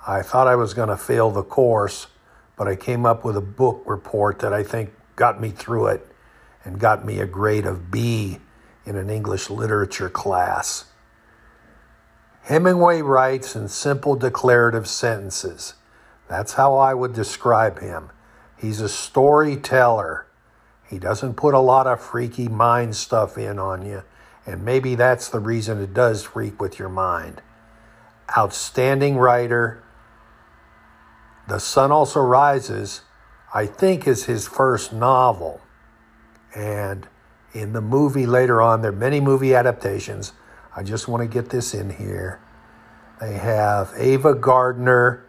I 0.05 0.21
thought 0.21 0.49
I 0.49 0.57
was 0.57 0.73
going 0.73 0.89
to 0.89 0.97
fail 0.97 1.31
the 1.31 1.43
course, 1.43 2.07
but 2.57 2.67
I 2.67 2.75
came 2.75 3.05
up 3.05 3.23
with 3.23 3.37
a 3.37 3.41
book 3.41 3.83
report 3.85 4.39
that 4.39 4.51
I 4.51 4.63
think 4.63 4.91
got 5.15 5.39
me 5.39 5.49
through 5.49 5.87
it 5.87 6.07
and 6.63 6.79
got 6.79 7.05
me 7.05 7.19
a 7.19 7.25
grade 7.25 7.65
of 7.65 7.91
B 7.91 8.39
in 8.85 8.95
an 8.95 9.09
English 9.09 9.49
literature 9.49 10.09
class. 10.09 10.85
Hemingway 12.43 13.01
writes 13.01 13.55
in 13.55 13.69
simple 13.69 14.15
declarative 14.15 14.87
sentences. 14.87 15.75
That's 16.27 16.53
how 16.53 16.75
I 16.75 16.93
would 16.93 17.13
describe 17.13 17.79
him. 17.79 18.09
He's 18.57 18.81
a 18.81 18.89
storyteller. 18.89 20.27
He 20.89 20.99
doesn't 20.99 21.35
put 21.35 21.53
a 21.53 21.59
lot 21.59 21.87
of 21.87 22.01
freaky 22.01 22.47
mind 22.47 22.95
stuff 22.95 23.37
in 23.37 23.59
on 23.59 23.85
you, 23.85 24.03
and 24.45 24.63
maybe 24.63 24.95
that's 24.95 25.29
the 25.29 25.39
reason 25.39 25.81
it 25.81 25.93
does 25.93 26.23
freak 26.23 26.61
with 26.61 26.79
your 26.79 26.89
mind. 26.89 27.41
Outstanding 28.37 29.17
writer. 29.17 29.83
The 31.47 31.59
Sun 31.59 31.91
Also 31.91 32.21
Rises, 32.21 33.01
I 33.53 33.65
think, 33.65 34.07
is 34.07 34.25
his 34.25 34.47
first 34.47 34.91
novel. 34.91 35.61
And 36.55 37.07
in 37.53 37.73
the 37.73 37.81
movie 37.81 38.25
later 38.25 38.61
on, 38.61 38.81
there 38.81 38.91
are 38.91 38.95
many 38.95 39.19
movie 39.19 39.53
adaptations. 39.53 40.33
I 40.75 40.83
just 40.83 41.07
want 41.07 41.21
to 41.21 41.27
get 41.27 41.49
this 41.49 41.73
in 41.73 41.91
here. 41.91 42.41
They 43.21 43.33
have 43.33 43.93
Ava 43.95 44.33
Gardner, 44.33 45.25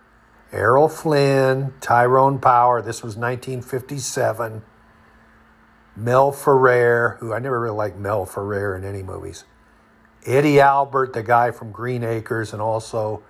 Errol 0.52 0.88
Flynn, 0.88 1.74
Tyrone 1.80 2.38
Power. 2.38 2.80
This 2.80 3.02
was 3.02 3.16
1957. 3.16 4.62
Mel 5.96 6.32
Ferrer, 6.32 7.18
who 7.20 7.32
I 7.32 7.38
never 7.38 7.60
really 7.60 7.76
liked 7.76 7.98
Mel 7.98 8.24
Ferrer 8.24 8.74
in 8.76 8.84
any 8.84 9.02
movies. 9.02 9.44
Eddie 10.26 10.58
Albert, 10.58 11.12
the 11.12 11.22
guy 11.22 11.50
from 11.50 11.70
Green 11.70 12.02
Acres, 12.02 12.52
and 12.52 12.62
also 12.62 13.22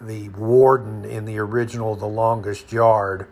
the 0.00 0.28
warden 0.30 1.04
in 1.04 1.24
the 1.24 1.38
original 1.38 1.96
The 1.96 2.06
Longest 2.06 2.72
Yard, 2.72 3.26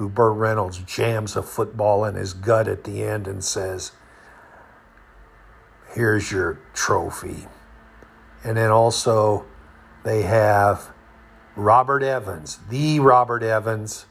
who 0.00 0.08
Burt 0.08 0.32
Reynolds 0.38 0.78
jams 0.78 1.36
a 1.36 1.42
football 1.42 2.06
in 2.06 2.14
his 2.14 2.32
gut 2.32 2.66
at 2.66 2.84
the 2.84 3.02
end 3.02 3.28
and 3.28 3.44
says, 3.44 3.92
Here's 5.92 6.32
your 6.32 6.58
trophy. 6.72 7.46
And 8.42 8.56
then 8.56 8.70
also 8.70 9.44
they 10.02 10.22
have 10.22 10.88
Robert 11.54 12.02
Evans, 12.02 12.60
the 12.70 12.98
Robert 12.98 13.42
Evans. 13.42 14.06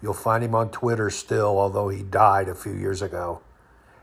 You'll 0.00 0.14
find 0.14 0.44
him 0.44 0.54
on 0.54 0.70
Twitter 0.70 1.10
still, 1.10 1.58
although 1.58 1.88
he 1.88 2.04
died 2.04 2.48
a 2.48 2.54
few 2.54 2.72
years 2.72 3.02
ago. 3.02 3.40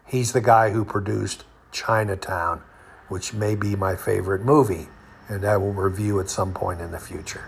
He's 0.05 0.33
the 0.33 0.41
guy 0.41 0.71
who 0.71 0.83
produced 0.83 1.45
Chinatown, 1.71 2.61
which 3.07 3.33
may 3.33 3.55
be 3.55 3.77
my 3.77 3.95
favorite 3.95 4.41
movie, 4.41 4.89
and 5.29 5.45
I 5.45 5.55
will 5.55 5.71
review 5.71 6.19
at 6.19 6.29
some 6.29 6.53
point 6.53 6.81
in 6.81 6.91
the 6.91 6.99
future. 6.99 7.45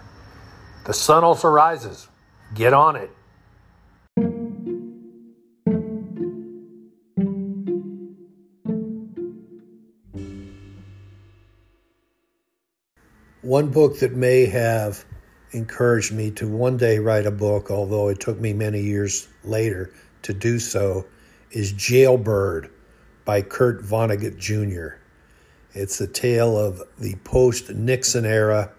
The 0.85 0.93
sun 0.93 1.25
also 1.25 1.49
rises. 1.49 2.07
Get 2.53 2.71
on 2.71 2.95
it. 2.95 3.11
One 13.51 13.67
book 13.67 13.99
that 13.99 14.13
may 14.13 14.45
have 14.45 15.03
encouraged 15.51 16.13
me 16.13 16.31
to 16.31 16.47
one 16.47 16.77
day 16.77 16.99
write 16.99 17.25
a 17.25 17.31
book, 17.31 17.69
although 17.69 18.07
it 18.07 18.21
took 18.21 18.39
me 18.39 18.53
many 18.53 18.79
years 18.79 19.27
later 19.43 19.91
to 20.21 20.33
do 20.33 20.57
so, 20.57 21.05
is 21.51 21.73
Jailbird 21.73 22.69
by 23.25 23.41
Kurt 23.41 23.83
Vonnegut 23.83 24.37
Jr. 24.37 24.95
It's 25.73 25.97
the 25.97 26.07
tale 26.07 26.57
of 26.57 26.81
the 26.97 27.15
post 27.25 27.69
Nixon 27.69 28.25
era 28.25 28.71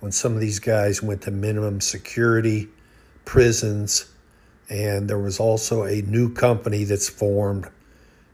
when 0.00 0.10
some 0.10 0.34
of 0.34 0.40
these 0.40 0.58
guys 0.58 1.00
went 1.00 1.22
to 1.22 1.30
minimum 1.30 1.80
security 1.80 2.66
prisons, 3.24 4.06
and 4.68 5.08
there 5.08 5.20
was 5.20 5.38
also 5.38 5.84
a 5.84 6.02
new 6.02 6.34
company 6.34 6.82
that's 6.82 7.08
formed 7.08 7.68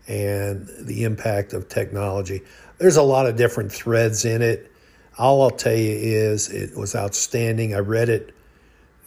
and 0.09 0.67
the 0.81 1.05
impact 1.05 1.53
of 1.53 1.69
technology. 1.69 2.43
There's 2.79 2.97
a 2.97 3.03
lot 3.03 3.27
of 3.27 3.37
different 3.37 3.71
threads 3.71 4.25
in 4.25 4.41
it 4.41 4.71
all 5.19 5.43
I'll 5.43 5.51
tell 5.51 5.77
you 5.77 5.93
is 5.93 6.49
it 6.51 6.77
was 6.77 6.95
outstanding. 6.95 7.75
I 7.75 7.79
read 7.79 8.09
it 8.09 8.35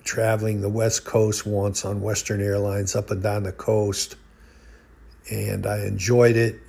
traveling 0.03 0.61
the 0.61 0.69
West 0.69 1.03
Coast 1.03 1.45
once 1.45 1.83
on 1.83 2.01
Western 2.01 2.41
Airlines 2.41 2.95
up 2.95 3.11
and 3.11 3.21
down 3.21 3.43
the 3.43 3.51
coast, 3.51 4.15
and 5.29 5.65
I 5.65 5.85
enjoyed 5.85 6.37
it. 6.37 6.59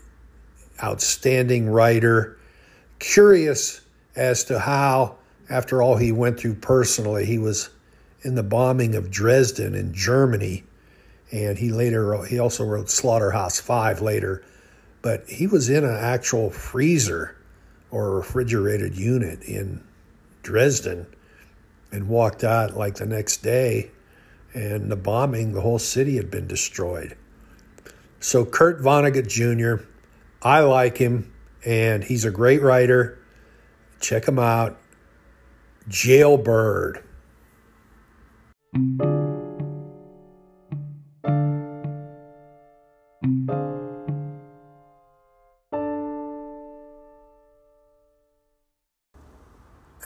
Outstanding 0.82 1.68
writer. 1.68 2.38
Curious 2.98 3.80
as 4.16 4.44
to 4.44 4.58
how, 4.58 5.16
after 5.48 5.82
all 5.82 5.96
he 5.96 6.12
went 6.12 6.38
through 6.38 6.54
personally, 6.54 7.24
he 7.24 7.38
was 7.38 7.70
in 8.22 8.34
the 8.34 8.42
bombing 8.42 8.96
of 8.96 9.10
Dresden 9.10 9.74
in 9.74 9.94
Germany, 9.94 10.64
and 11.30 11.56
he 11.58 11.70
later 11.70 12.24
he 12.24 12.40
also 12.40 12.64
wrote 12.64 12.90
Slaughterhouse 12.90 13.60
Five 13.60 14.00
later, 14.00 14.42
but 15.02 15.28
he 15.28 15.46
was 15.46 15.68
in 15.68 15.84
an 15.84 15.96
actual 15.96 16.50
freezer 16.50 17.36
or 17.90 18.08
a 18.08 18.16
refrigerated 18.16 18.96
unit 18.96 19.42
in 19.42 19.82
Dresden 20.42 21.06
and 21.90 22.08
walked 22.08 22.44
out 22.44 22.76
like 22.76 22.96
the 22.96 23.06
next 23.06 23.38
day 23.38 23.90
and 24.54 24.90
the 24.90 24.96
bombing, 24.96 25.52
the 25.52 25.60
whole 25.60 25.78
city 25.78 26.16
had 26.16 26.30
been 26.30 26.46
destroyed. 26.46 27.16
So 28.20 28.44
Kurt 28.44 28.80
Vonnegut 28.80 29.28
Jr., 29.28 29.84
I 30.42 30.60
like 30.60 30.98
him 30.98 31.32
and 31.64 32.04
he's 32.04 32.24
a 32.24 32.30
great 32.30 32.62
writer. 32.62 33.18
Check 34.00 34.26
him 34.26 34.38
out. 34.38 34.78
Jailbird. 35.88 37.02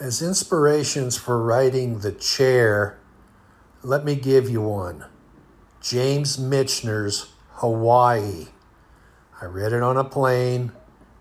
As 0.03 0.21
inspirations 0.21 1.15
for 1.15 1.41
writing 1.41 1.99
The 1.99 2.11
Chair, 2.11 2.97
let 3.83 4.03
me 4.03 4.15
give 4.15 4.49
you 4.49 4.59
one 4.59 5.05
James 5.81 6.35
Michener's 6.35 7.27
Hawaii. 7.53 8.47
I 9.41 9.45
read 9.45 9.71
it 9.71 9.81
on 9.81 9.95
a 9.95 10.03
plane, 10.03 10.73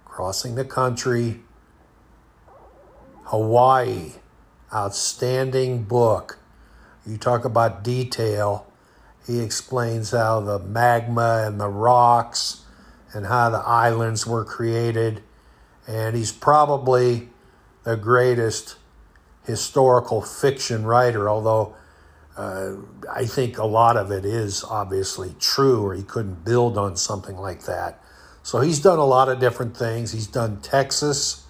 crossing 0.05 0.57
the 0.57 0.65
country. 0.65 1.43
Hawaii, 3.27 4.15
outstanding 4.75 5.85
book. 5.85 6.41
You 7.07 7.19
talk 7.19 7.45
about 7.45 7.85
detail. 7.85 8.67
He 9.29 9.39
explains 9.39 10.11
how 10.11 10.41
the 10.41 10.59
magma 10.59 11.45
and 11.47 11.61
the 11.61 11.69
rocks 11.69 12.65
and 13.13 13.27
how 13.27 13.49
the 13.49 13.59
islands 13.59 14.27
were 14.27 14.45
created. 14.45 15.23
And 15.87 16.17
he's 16.17 16.33
probably 16.33 17.29
the 17.85 17.97
greatest 17.97 18.77
historical 19.45 20.23
fiction 20.23 20.85
writer, 20.85 21.29
although 21.29 21.75
uh, 22.37 22.75
I 23.13 23.27
think 23.27 23.59
a 23.59 23.67
lot 23.67 23.97
of 23.97 24.11
it 24.11 24.25
is 24.25 24.65
obviously 24.65 25.35
true, 25.39 25.85
or 25.85 25.95
he 25.95 26.03
couldn't 26.03 26.45
build 26.45 26.79
on 26.79 26.97
something 26.97 27.37
like 27.37 27.65
that. 27.65 28.03
So 28.43 28.61
he's 28.61 28.81
done 28.81 28.99
a 28.99 29.05
lot 29.05 29.29
of 29.29 29.39
different 29.39 29.77
things. 29.77 30.13
He's 30.13 30.27
done 30.27 30.61
Texas, 30.61 31.45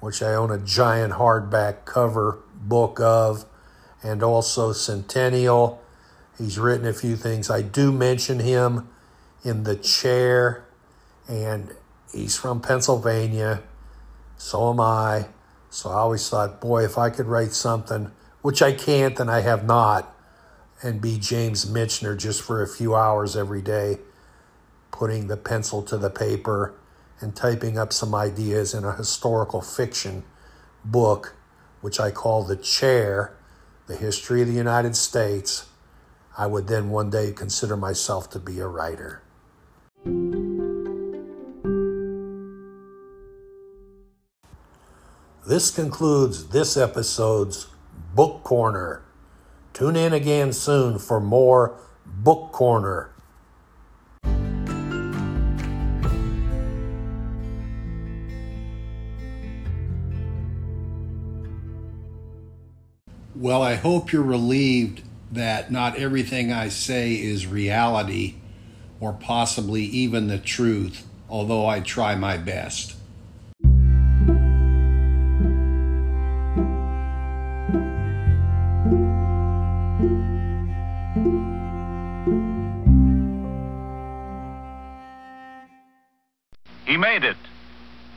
which 0.00 0.22
I 0.22 0.34
own 0.34 0.50
a 0.50 0.58
giant 0.58 1.14
hardback 1.14 1.84
cover 1.84 2.40
book 2.54 3.00
of, 3.00 3.44
and 4.02 4.22
also 4.22 4.72
Centennial. 4.72 5.82
He's 6.38 6.58
written 6.58 6.86
a 6.86 6.92
few 6.92 7.16
things. 7.16 7.48
I 7.48 7.62
do 7.62 7.92
mention 7.92 8.40
him 8.40 8.88
in 9.44 9.62
The 9.62 9.76
Chair, 9.76 10.66
and 11.28 11.74
he's 12.12 12.36
from 12.36 12.60
Pennsylvania. 12.60 13.62
So 14.36 14.70
am 14.70 14.80
I. 14.80 15.26
So 15.76 15.90
I 15.90 15.96
always 15.96 16.26
thought, 16.26 16.58
boy, 16.58 16.86
if 16.86 16.96
I 16.96 17.10
could 17.10 17.26
write 17.26 17.52
something, 17.52 18.10
which 18.40 18.62
I 18.62 18.72
can't 18.72 19.20
and 19.20 19.30
I 19.30 19.42
have 19.42 19.66
not, 19.66 20.10
and 20.82 21.02
be 21.02 21.18
James 21.18 21.66
Michener 21.66 22.16
just 22.16 22.40
for 22.40 22.62
a 22.62 22.66
few 22.66 22.94
hours 22.94 23.36
every 23.36 23.60
day, 23.60 23.98
putting 24.90 25.26
the 25.26 25.36
pencil 25.36 25.82
to 25.82 25.98
the 25.98 26.08
paper 26.08 26.72
and 27.20 27.36
typing 27.36 27.76
up 27.76 27.92
some 27.92 28.14
ideas 28.14 28.72
in 28.72 28.84
a 28.84 28.96
historical 28.96 29.60
fiction 29.60 30.24
book, 30.82 31.36
which 31.82 32.00
I 32.00 32.10
call 32.10 32.42
The 32.42 32.56
Chair, 32.56 33.36
The 33.86 33.96
History 33.96 34.40
of 34.40 34.48
the 34.48 34.54
United 34.54 34.96
States, 34.96 35.66
I 36.38 36.46
would 36.46 36.68
then 36.68 36.88
one 36.88 37.10
day 37.10 37.32
consider 37.32 37.76
myself 37.76 38.30
to 38.30 38.38
be 38.38 38.60
a 38.60 38.66
writer. 38.66 39.20
This 45.46 45.70
concludes 45.70 46.48
this 46.48 46.76
episode's 46.76 47.68
Book 48.16 48.42
Corner. 48.42 49.04
Tune 49.72 49.94
in 49.94 50.12
again 50.12 50.52
soon 50.52 50.98
for 50.98 51.20
more 51.20 51.78
Book 52.04 52.50
Corner. 52.50 53.12
Well, 63.36 63.62
I 63.62 63.76
hope 63.76 64.10
you're 64.10 64.22
relieved 64.22 65.04
that 65.30 65.70
not 65.70 65.96
everything 65.96 66.50
I 66.50 66.70
say 66.70 67.12
is 67.12 67.46
reality 67.46 68.34
or 68.98 69.12
possibly 69.12 69.84
even 69.84 70.26
the 70.26 70.38
truth. 70.38 71.06
although 71.28 71.66
I 71.66 71.80
try 71.80 72.14
my 72.14 72.36
best. 72.36 72.95
Made 87.06 87.22
it. 87.22 87.36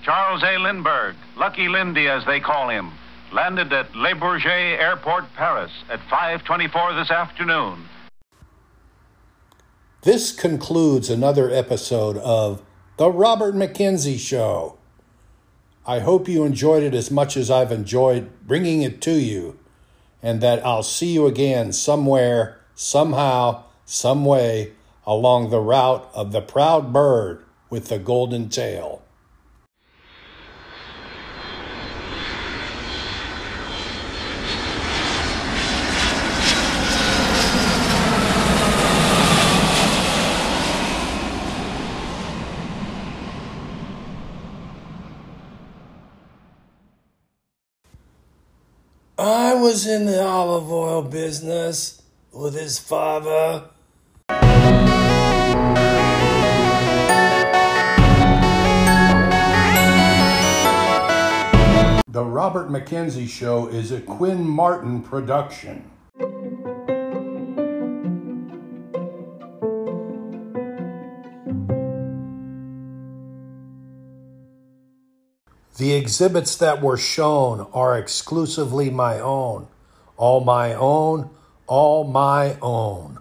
Charles 0.03 0.41
A. 0.41 0.57
Lindbergh, 0.57 1.15
Lucky 1.37 1.67
Lindy 1.67 2.07
as 2.07 2.25
they 2.25 2.39
call 2.39 2.69
him, 2.69 2.91
landed 3.31 3.71
at 3.71 3.93
Le 3.95 4.15
Bourget 4.15 4.79
Airport, 4.79 5.25
Paris 5.35 5.71
at 5.91 5.99
5:24 6.09 6.95
this 6.95 7.11
afternoon. 7.11 7.87
This 10.01 10.31
concludes 10.31 11.07
another 11.07 11.51
episode 11.51 12.17
of 12.17 12.63
The 12.97 13.11
Robert 13.11 13.53
McKenzie 13.53 14.17
Show. 14.17 14.79
I 15.85 15.99
hope 15.99 16.27
you 16.27 16.43
enjoyed 16.43 16.81
it 16.81 16.95
as 16.95 17.11
much 17.11 17.37
as 17.37 17.51
I've 17.51 17.71
enjoyed 17.71 18.31
bringing 18.47 18.81
it 18.81 19.01
to 19.01 19.11
you, 19.11 19.59
and 20.23 20.41
that 20.41 20.65
I'll 20.65 20.89
see 20.97 21.11
you 21.13 21.27
again 21.27 21.73
somewhere, 21.73 22.57
somehow, 22.73 23.65
some 23.85 24.25
way 24.25 24.71
along 25.05 25.51
the 25.51 25.61
route 25.61 26.09
of 26.15 26.31
the 26.31 26.41
proud 26.41 26.91
bird 26.91 27.45
with 27.69 27.87
the 27.87 27.99
golden 27.99 28.49
tail. 28.49 29.03
I 49.17 49.53
was 49.53 49.85
in 49.85 50.05
the 50.05 50.23
olive 50.23 50.71
oil 50.71 51.01
business 51.01 52.01
with 52.31 52.53
his 52.53 52.79
father. 52.79 53.69
The 62.11 62.25
Robert 62.25 62.69
McKenzie 62.69 63.29
Show 63.29 63.67
is 63.67 63.91
a 63.91 64.01
Quinn 64.01 64.43
Martin 64.43 65.03
production. 65.03 65.91
The 75.77 75.93
exhibits 75.93 76.57
that 76.57 76.81
were 76.81 76.97
shown 76.97 77.67
are 77.75 77.99
exclusively 77.99 78.89
my 78.89 79.19
own. 79.19 79.67
All 80.17 80.39
my 80.43 80.73
own, 80.73 81.29
all 81.67 82.05
my 82.05 82.57
own. 82.59 83.19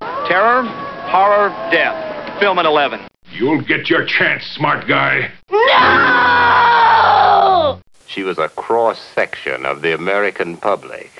Terror, 0.00 0.64
horror, 0.64 1.50
death. 1.70 2.40
Film 2.40 2.58
at 2.58 2.66
11. 2.66 3.06
You'll 3.30 3.60
get 3.60 3.88
your 3.88 4.04
chance, 4.04 4.44
smart 4.44 4.88
guy. 4.88 5.30
She 8.08 8.22
was 8.22 8.38
a 8.38 8.48
cross 8.48 8.98
section 9.14 9.66
of 9.66 9.82
the 9.82 9.94
American 9.94 10.56
public. 10.56 11.12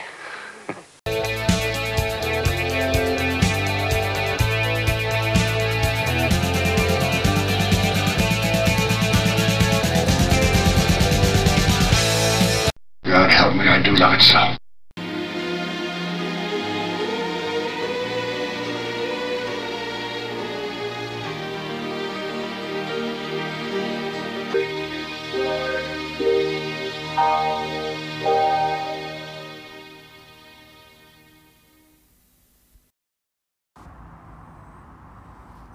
God 13.04 13.30
help 13.30 13.54
me, 13.54 13.68
I 13.68 13.82
do 13.84 13.92
not 13.92 14.22
so. 14.22 14.67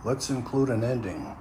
Let's 0.05 0.29
include 0.29 0.69
an 0.69 0.83
ending. 0.83 1.33